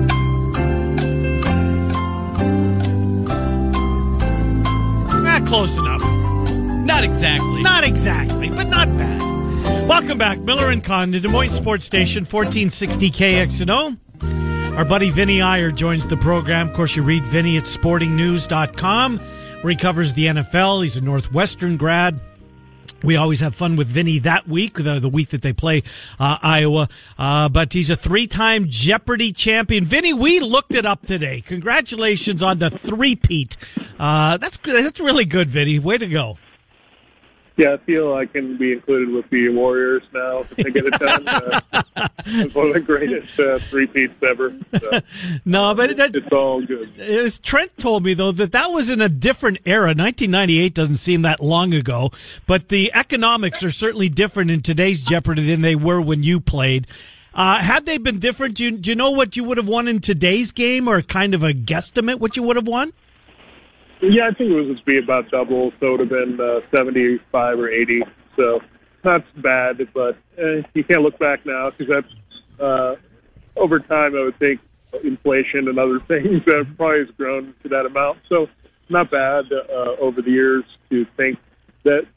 [5.49, 6.01] Close enough.
[6.85, 7.63] Not exactly.
[7.63, 9.19] Not exactly, but not bad.
[9.87, 13.97] Welcome back, Miller and Condon, Des Moines Sports Station, 1460 KXNO.
[14.77, 16.69] Our buddy Vinny Iyer joins the program.
[16.69, 20.83] Of course, you read Vinny at sportingnews.com, where he covers the NFL.
[20.83, 22.21] He's a Northwestern grad.
[23.03, 25.83] We always have fun with Vinny that week, the, the week that they play
[26.19, 26.89] uh, Iowa.
[27.17, 29.85] Uh, but he's a three-time Jeopardy champion.
[29.85, 31.41] Vinny, we looked it up today.
[31.41, 33.57] Congratulations on the three-peat.
[33.99, 34.57] Uh, that's.
[34.59, 35.79] That's really good, Vinny.
[35.79, 36.37] Way to go.
[37.59, 40.93] Yeah, I feel I can be included with the Warriors now if they get it
[40.93, 41.27] done.
[41.27, 41.59] uh,
[42.25, 44.53] it's one of the greatest uh, three peats ever.
[44.79, 45.01] So
[45.45, 46.97] No, but that, it's all good.
[46.97, 49.87] as Trent told me though that that was in a different era.
[49.87, 52.11] 1998 doesn't seem that long ago,
[52.47, 56.87] but the economics are certainly different in today's Jeopardy than they were when you played.
[57.33, 59.89] Uh, had they been different, do you, do you know what you would have won
[59.89, 62.93] in today's game, or kind of a guesstimate what you would have won?
[64.01, 67.59] Yeah, I think it was be about double, so it would have been uh, 75
[67.59, 68.01] or 80.
[68.37, 68.59] So
[69.03, 72.95] not bad, but uh, you can't look back now because that's uh,
[73.57, 74.15] over time.
[74.15, 74.61] I would think
[75.03, 78.19] inflation and other things uh, probably has grown to that amount.
[78.29, 78.47] So
[78.89, 81.37] not bad uh, over the years to think
[81.83, 82.07] that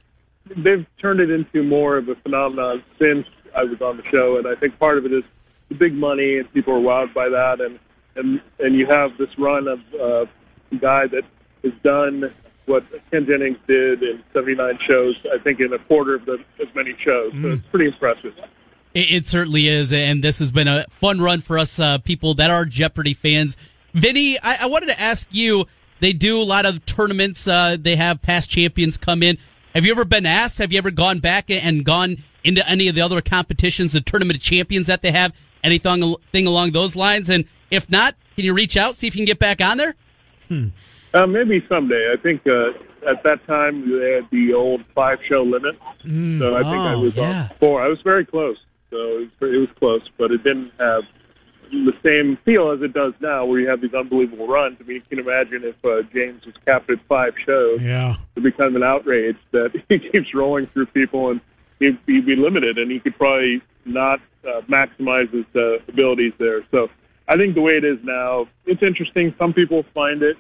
[0.49, 3.27] they've turned it into more of a phenomenon since
[3.57, 5.25] I was on the show, and I think part of it is
[5.69, 7.79] the big money and people are wowed by that, and
[8.15, 10.25] and and you have this run of uh,
[10.81, 11.23] guy that
[11.63, 12.33] has done
[12.67, 16.69] what Ken Jennings did in 79 shows, I think in a quarter of the as
[16.75, 17.33] many shows.
[17.41, 18.35] So it's pretty impressive.
[18.95, 22.35] It, it certainly is, and this has been a fun run for us uh, people
[22.35, 23.57] that are Jeopardy fans.
[23.95, 25.67] Vinny, I, I wanted to ask you.
[26.01, 27.47] They do a lot of tournaments.
[27.47, 29.39] Uh, they have past champions come in.
[29.73, 30.59] Have you ever been asked?
[30.59, 34.37] Have you ever gone back and gone into any of the other competitions, the tournament
[34.37, 35.33] of champions that they have?
[35.63, 37.31] Anything thing along those lines?
[37.31, 40.75] And if not, can you reach out see if you can get back on there?
[41.15, 42.13] Uh, maybe someday.
[42.13, 42.71] I think uh,
[43.09, 47.01] at that time they had the old five show limit, so I think I oh,
[47.01, 47.49] was yeah.
[47.51, 47.83] on four.
[47.83, 48.57] I was very close,
[48.91, 51.03] so it was, it was close, but it didn't have
[51.73, 54.77] the same feel as it does now, where you have these unbelievable runs.
[54.81, 58.17] I mean, you can imagine if uh, James was capped at five shows, Yeah.
[58.37, 61.41] it'd become an outrage that he keeps rolling through people and
[61.79, 66.63] he'd, he'd be limited and he could probably not uh, maximize his uh, abilities there.
[66.71, 66.89] So
[67.27, 69.35] I think the way it is now, it's interesting.
[69.39, 70.37] Some people find it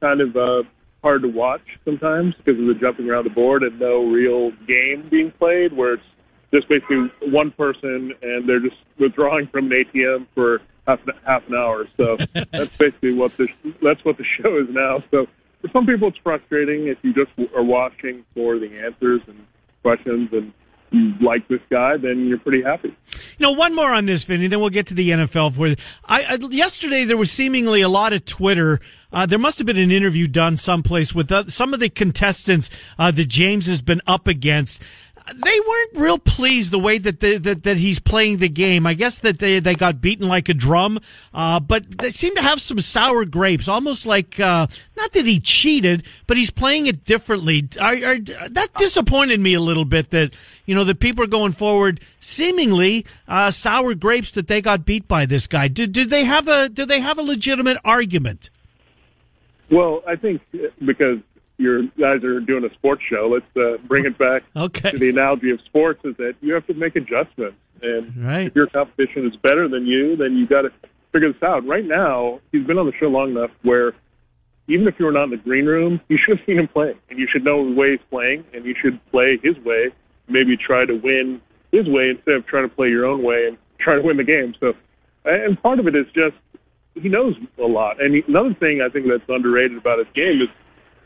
[0.00, 0.62] kind of uh,
[1.02, 5.08] hard to watch sometimes because of the jumping around the board and no real game
[5.10, 6.02] being played where it's
[6.52, 11.54] just basically one person and they're just withdrawing from an ATM for half, half an
[11.54, 11.86] hour.
[11.96, 12.16] So
[12.52, 13.48] that's basically what the
[13.82, 15.02] that's what the show is now.
[15.10, 15.26] So
[15.60, 19.38] for some people, it's frustrating if you just are watching for the answers and
[19.82, 20.52] questions and
[20.90, 22.88] you like this guy, then you're pretty happy.
[22.88, 25.54] You know, one more on this, Vinny, then we'll get to the NFL.
[25.54, 28.80] For I, I yesterday there was seemingly a lot of Twitter.
[29.12, 32.68] Uh, there must have been an interview done someplace with uh, some of the contestants
[32.98, 34.82] uh, that James has been up against.
[35.34, 38.86] They weren't real pleased the way that, they, that that he's playing the game.
[38.86, 40.98] I guess that they they got beaten like a drum,
[41.34, 44.66] uh, but they seem to have some sour grapes, almost like uh,
[44.96, 47.62] not that he cheated, but he's playing it differently.
[47.62, 50.10] That disappointed me a little bit.
[50.10, 50.32] That
[50.66, 55.06] you know that people are going forward seemingly uh, sour grapes that they got beat
[55.06, 55.68] by this guy.
[55.68, 58.50] Did did they have a did they have a legitimate argument?
[59.70, 60.40] Well, I think
[60.84, 61.18] because
[61.58, 64.92] you guys are doing a sports show, let's uh, bring it back Okay.
[64.92, 67.56] to the analogy of sports is that you have to make adjustments.
[67.82, 68.46] And Right.
[68.46, 70.72] if your competition is better than you, then you got to
[71.12, 71.66] figure this out.
[71.66, 73.92] Right now, he's been on the show long enough where
[74.68, 76.94] even if you were not in the green room, you should have seen him play,
[77.08, 79.88] and you should know the way he's playing, and you should play his way.
[80.28, 81.40] Maybe try to win
[81.72, 84.24] his way instead of trying to play your own way and try to win the
[84.24, 84.54] game.
[84.60, 84.74] So,
[85.24, 86.36] and part of it is just
[86.94, 88.02] he knows a lot.
[88.02, 90.48] And he, another thing I think that's underrated about his game is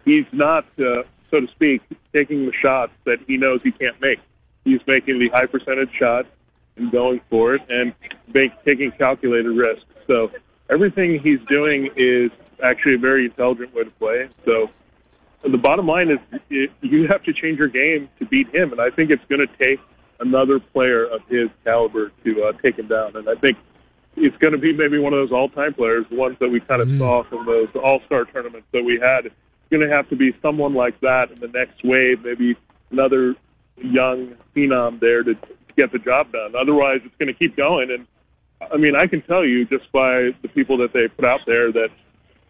[0.04, 1.82] he's not, uh, so to speak,
[2.12, 4.18] taking the shots that he knows he can't make.
[4.64, 6.28] He's making the high percentage shots
[6.76, 7.94] and going for it and
[8.32, 9.84] make, taking calculated risks.
[10.06, 10.30] So
[10.70, 12.30] everything he's doing is
[12.62, 14.28] actually a very intelligent way to play.
[14.44, 14.70] So
[15.42, 16.18] the bottom line is
[16.50, 19.46] it, you have to change your game to beat him, and I think it's going
[19.46, 19.80] to take
[20.20, 23.16] another player of his caliber to uh, take him down.
[23.16, 23.58] And I think
[24.16, 26.80] it's going to be maybe one of those all-time players, the ones that we kind
[26.80, 26.98] of mm.
[26.98, 29.32] saw from those All-Star tournaments that we had.
[29.72, 32.56] Going to have to be someone like that in the next wave, maybe
[32.90, 33.34] another
[33.76, 35.34] young phenom there to,
[35.76, 36.54] get the job done.
[36.54, 37.90] Otherwise, it's going to keep going.
[37.90, 38.06] And
[38.70, 41.72] I mean, I can tell you just by the people that they put out there
[41.72, 41.88] that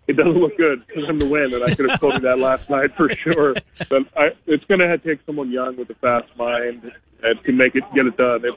[0.08, 1.54] it doesn't look good for them to win.
[1.54, 3.54] And I could have told you that last night for sure.
[3.88, 6.90] But I, it's going to take someone young with a fast mind
[7.22, 8.42] and to make it get it done.
[8.44, 8.56] If,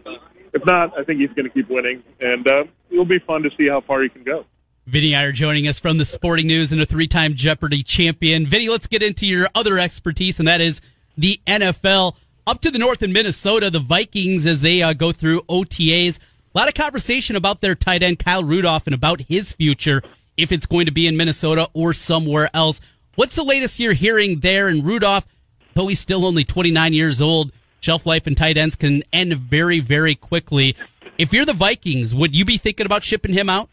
[0.53, 3.49] if not, I think he's going to keep winning, and uh, it'll be fun to
[3.57, 4.45] see how far he can go.
[4.88, 8.46] Vinny Iyer joining us from the Sporting News and a three-time Jeopardy champion.
[8.46, 10.80] Vinny, let's get into your other expertise, and that is
[11.18, 12.16] the NFL.
[12.46, 16.20] Up to the north in Minnesota, the Vikings as they uh, go through OTAs.
[16.20, 20.04] A lot of conversation about their tight end Kyle Rudolph and about his future
[20.38, 22.80] if it's going to be in Minnesota or somewhere else.
[23.16, 24.68] What's the latest you're hearing there?
[24.68, 25.26] And Rudolph,
[25.74, 29.80] though he's still only 29 years old, shelf life and tight ends can end very,
[29.80, 30.76] very quickly.
[31.18, 33.68] If you're the Vikings, would you be thinking about shipping him out?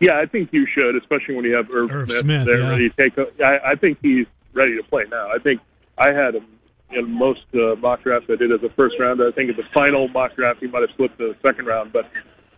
[0.00, 2.70] Yeah, I think you should, especially when you have Irv, Irv Smith, Smith, there yeah.
[2.70, 3.18] ready to take.
[3.18, 5.28] A, I, I think he's ready to play now.
[5.28, 5.60] I think
[5.98, 6.46] I had him
[6.90, 9.28] in most uh, mock drafts I did as a first rounder.
[9.28, 11.92] I think in the final mock draft he might have slipped to the second round,
[11.92, 12.10] but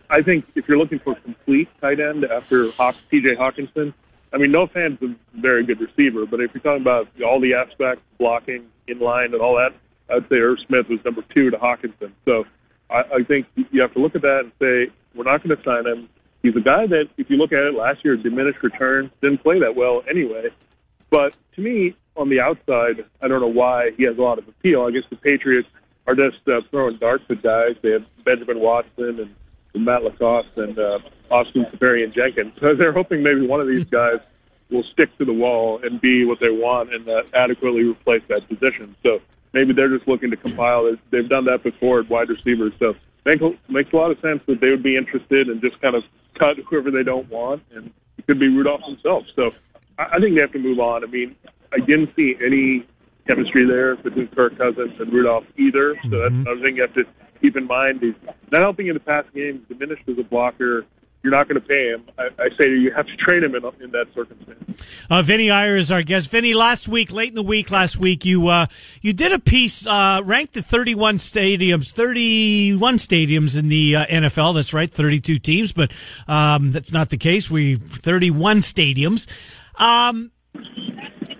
[0.09, 3.35] I think if you're looking for a complete tight end after Hawk, T.J.
[3.35, 3.93] Hockenson,
[4.31, 7.53] I mean, Noah Fant's a very good receiver, but if you're talking about all the
[7.53, 9.73] aspects, blocking, in line, and all that,
[10.13, 12.11] I'd say Irv Smith was number two to Hockenson.
[12.25, 12.45] So
[12.89, 15.63] I, I think you have to look at that and say we're not going to
[15.63, 16.09] sign him.
[16.43, 19.59] He's a guy that, if you look at it last year, diminished returns, didn't play
[19.59, 20.49] that well anyway.
[21.09, 24.47] But to me, on the outside, I don't know why he has a lot of
[24.47, 24.83] appeal.
[24.83, 25.69] I guess the Patriots
[26.05, 27.75] are just uh, throwing darts at guys.
[27.81, 29.31] They have Benjamin Watson
[29.73, 30.99] and Matt LaCosse and uh,
[31.31, 32.53] Austin Seferian Jenkins.
[32.59, 34.19] So they're hoping maybe one of these guys
[34.69, 38.47] will stick to the wall and be what they want and uh, adequately replace that
[38.49, 38.95] position.
[39.01, 39.19] So
[39.53, 40.93] maybe they're just looking to compile.
[41.09, 42.73] They've done that before at wide receivers.
[42.79, 45.95] So make, makes a lot of sense that they would be interested and just kind
[45.95, 46.03] of
[46.37, 47.63] cut whoever they don't want.
[47.73, 49.25] And it could be Rudolph himself.
[49.35, 49.51] So
[49.97, 51.03] I, I think they have to move on.
[51.03, 51.35] I mean,
[51.71, 52.85] I didn't see any
[53.27, 55.95] chemistry there between Kirk Cousins and Rudolph either.
[56.09, 56.41] So that's mm-hmm.
[56.41, 57.03] another thing you have to
[57.41, 58.01] keep in mind.
[58.01, 58.15] He's
[58.51, 60.85] not helping in the passing game, diminished as a blocker.
[61.23, 62.03] You're not going to pay him.
[62.17, 64.83] I, I say you have to train him in, in that circumstance.
[65.09, 66.29] Uh, Vinny Iyer is our guest.
[66.29, 68.65] Vinny, last week, late in the week, last week, you uh,
[69.01, 74.55] you did a piece uh, ranked the 31 stadiums, 31 stadiums in the uh, NFL.
[74.55, 75.93] That's right, 32 teams, but
[76.27, 77.49] um, that's not the case.
[77.49, 79.25] We 31 stadiums.
[79.75, 80.31] Um,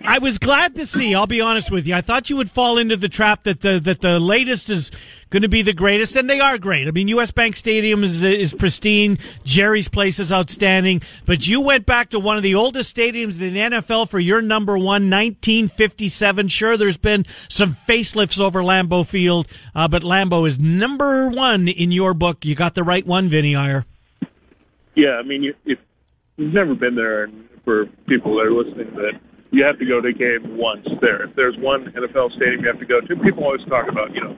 [0.05, 1.15] I was glad to see.
[1.15, 1.95] I'll be honest with you.
[1.95, 4.91] I thought you would fall into the trap that the that the latest is
[5.29, 6.87] going to be the greatest, and they are great.
[6.87, 7.31] I mean, U.S.
[7.31, 9.17] Bank Stadium is is pristine.
[9.45, 11.01] Jerry's Place is outstanding.
[11.25, 14.41] But you went back to one of the oldest stadiums in the NFL for your
[14.41, 16.49] number one, 1957.
[16.49, 21.93] Sure, there's been some facelifts over Lambeau Field, uh, but Lambeau is number one in
[21.93, 22.43] your book.
[22.43, 23.85] You got the right one, Vinny Iyer.
[24.95, 25.79] Yeah, I mean, if
[26.37, 29.19] you've never been there, and for people that are listening, that
[29.53, 31.29] you have to go to a game once there.
[31.29, 34.19] If there's one NFL stadium you have to go to, people always talk about, you
[34.19, 34.33] know,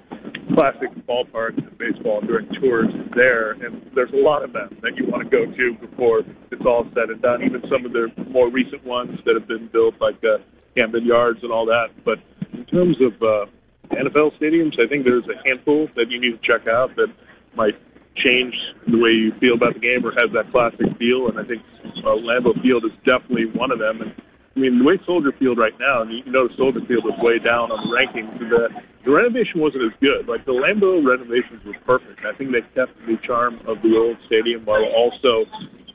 [0.53, 5.07] classic ballparks in baseball during tours there, and there's a lot of them that you
[5.07, 6.20] want to go to before
[6.51, 7.41] it's all said and done.
[7.41, 10.43] Even some of the more recent ones that have been built, like uh,
[10.76, 11.95] Camden Yards and all that.
[12.03, 12.20] But
[12.51, 13.47] in terms of uh,
[13.95, 17.07] NFL stadiums, I think there's a handful that you need to check out that
[17.55, 17.80] might
[18.20, 18.53] change
[18.88, 21.32] the way you feel about the game or has that classic feel.
[21.32, 21.63] And I think
[22.03, 24.03] uh, Lambeau Field is definitely one of them.
[24.03, 24.11] And
[24.56, 27.43] I mean, the way Soldier Field right now, and you know Soldier Field was way
[27.43, 28.72] down on the rankings, the,
[29.03, 30.32] the renovation wasn't as good.
[30.32, 32.24] Like, the Lambeau renovations were perfect.
[32.24, 35.43] I think they kept the charm of the old stadium while also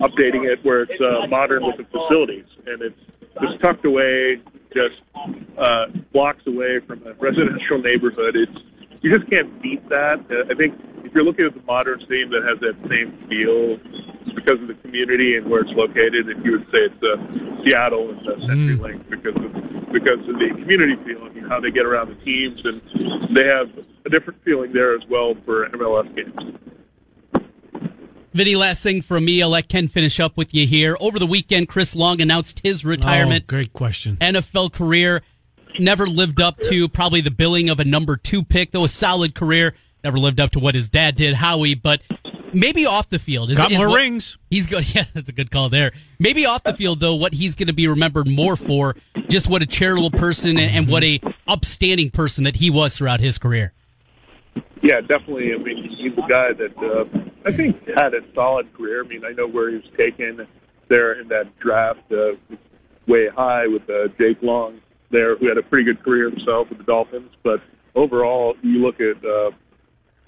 [0.05, 2.45] updating it where it's uh, modern with the facilities.
[2.69, 3.03] And it's
[3.41, 4.45] just tucked away,
[4.77, 5.01] just
[5.57, 8.37] uh, blocks away from a residential neighborhood.
[8.37, 8.61] It's
[9.01, 10.21] You just can't beat that.
[10.29, 13.81] Uh, I think if you're looking at the modern stadium that has that same feel,
[14.35, 17.17] because of the community and where it's located, and you would say it's uh,
[17.65, 19.11] Seattle and the CenturyLink mm.
[19.11, 19.53] because of
[19.93, 22.81] because of the community feeling and how they get around the teams, and
[23.37, 23.69] they have
[24.07, 26.61] a different feeling there as well for MLS games.
[28.33, 29.43] Vinny, last thing from me.
[29.43, 30.97] I'll let Ken finish up with you here.
[31.01, 33.45] Over the weekend, Chris Long announced his retirement.
[33.45, 34.17] Oh, great question.
[34.19, 35.23] NFL career
[35.81, 39.35] never lived up to probably the billing of a number two pick, though a solid
[39.35, 39.75] career.
[40.05, 42.03] Never lived up to what his dad did, Howie, but
[42.53, 43.51] maybe off the field.
[43.51, 44.39] Is, Got is more what, rings.
[44.51, 44.85] He's good.
[44.95, 45.93] Yeah, that's a good call there.
[46.19, 48.97] Maybe off the field though, what he's going to be remembered more for,
[49.29, 53.21] just what a charitable person and, and what a upstanding person that he was throughout
[53.21, 53.73] his career.
[54.83, 55.53] Yeah, definitely.
[55.55, 57.05] I mean, he's a guy that uh,
[57.45, 59.05] I think had a solid career.
[59.05, 60.47] I mean, I know where he was taken
[60.89, 62.33] there in that draft, uh,
[63.07, 64.81] way high with uh, Jake Long
[65.11, 67.31] there who had a pretty good career himself with the Dolphins.
[67.43, 67.61] But
[67.95, 69.51] overall, you look at, uh,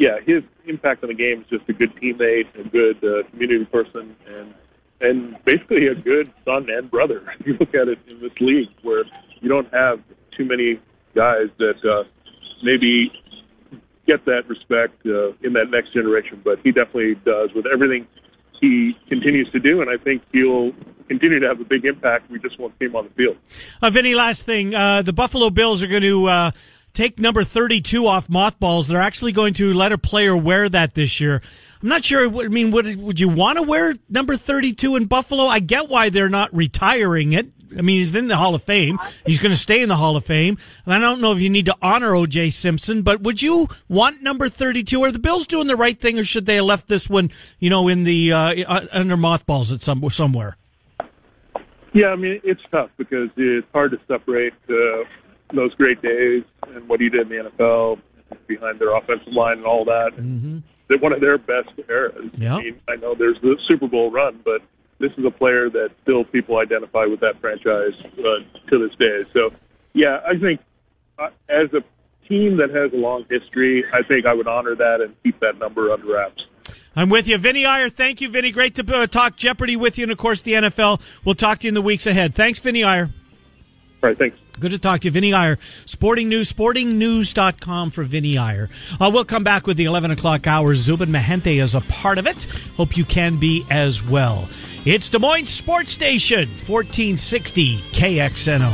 [0.03, 3.65] yeah, his impact on the game is just a good teammate, a good uh, community
[3.67, 4.53] person, and
[5.01, 7.23] and basically a good son and brother.
[7.41, 9.05] If you look at it in this league, where
[9.41, 10.01] you don't have
[10.37, 10.81] too many
[11.15, 12.03] guys that uh,
[12.65, 13.13] maybe
[14.09, 18.09] get that respect uh, in that next generation, but he definitely does with everything
[18.61, 20.73] he continues to do, and I think he'll
[21.07, 22.29] continue to have a big impact.
[22.29, 23.37] We just won't see him on the field.
[23.81, 24.75] Uh, Vinny, last thing.
[24.75, 26.51] Uh, the Buffalo Bills are going to uh,
[26.93, 28.89] take number 32 off mothballs.
[28.89, 31.43] They're actually going to let a player wear that this year.
[31.83, 32.29] I'm not sure.
[32.45, 35.45] I mean, would, would you want to wear number 32 in Buffalo?
[35.45, 37.49] I get why they're not retiring it.
[37.77, 38.99] I mean, he's in the Hall of Fame.
[39.25, 40.59] He's going to stay in the Hall of Fame.
[40.85, 42.51] And I don't know if you need to honor O.J.
[42.51, 45.03] Simpson, but would you want number 32?
[45.03, 47.71] Are the Bills doing the right thing, or should they have left this one, you
[47.71, 50.59] know, in the uh, under mothballs at some somewhere?
[51.95, 55.05] Yeah, I mean, it's tough because it's hard to separate uh,
[55.55, 56.45] those great days
[56.75, 58.01] and what he did in the NFL
[58.47, 60.13] behind their offensive line and all that.
[60.15, 60.59] Mm-hmm.
[60.89, 62.31] They're one of their best eras.
[62.35, 62.57] Yeah.
[62.57, 64.63] I, mean, I know there's the Super Bowl run, but
[64.99, 69.23] this is a player that still people identify with that franchise uh, to this day.
[69.33, 69.51] So,
[69.95, 70.61] yeah, I think
[71.19, 71.83] uh, as a
[72.29, 75.59] team that has a long history, I think I would honor that and keep that
[75.59, 76.43] number under wraps.
[76.95, 77.39] I'm with you.
[77.39, 78.53] Vinny Iyer, thank you, Vinny.
[78.53, 81.01] Great to uh, talk Jeopardy with you, and of course, the NFL.
[81.25, 82.35] We'll talk to you in the weeks ahead.
[82.35, 83.11] Thanks, Vinny Iyer.
[84.03, 84.37] All right, thanks.
[84.63, 85.59] Good to talk to you, Vinny Iyer.
[85.87, 88.69] Sporting News, sportingnews.com for Vinny Iyer.
[89.01, 90.77] Uh, we'll come back with the 11 o'clock hour.
[90.77, 92.45] Zubin Mehenti is a part of it.
[92.77, 94.49] Hope you can be as well.
[94.85, 98.71] It's Des Moines Sports Station, 1460 KXNO.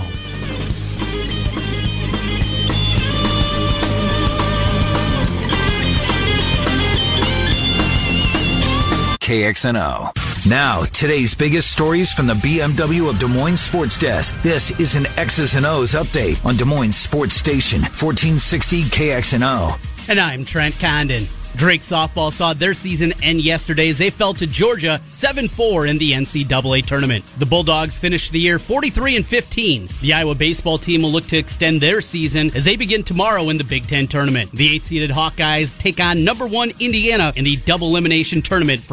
[9.20, 10.17] KXNO.
[10.46, 14.40] Now, today's biggest stories from the BMW of Des Moines Sports Desk.
[14.42, 20.08] This is an X's and O's update on Des Moines Sports Station, 1460 KXNO.
[20.08, 21.26] And I'm Trent Condon.
[21.56, 26.12] Drake softball saw their season end yesterday as they fell to Georgia 7-4 in the
[26.12, 27.24] NCAA tournament.
[27.38, 29.88] The Bulldogs finished the year 43 and 15.
[30.00, 33.58] The Iowa baseball team will look to extend their season as they begin tomorrow in
[33.58, 34.52] the Big Ten tournament.
[34.52, 38.80] The eight-seeded Hawkeyes take on number one Indiana in the double elimination tournament.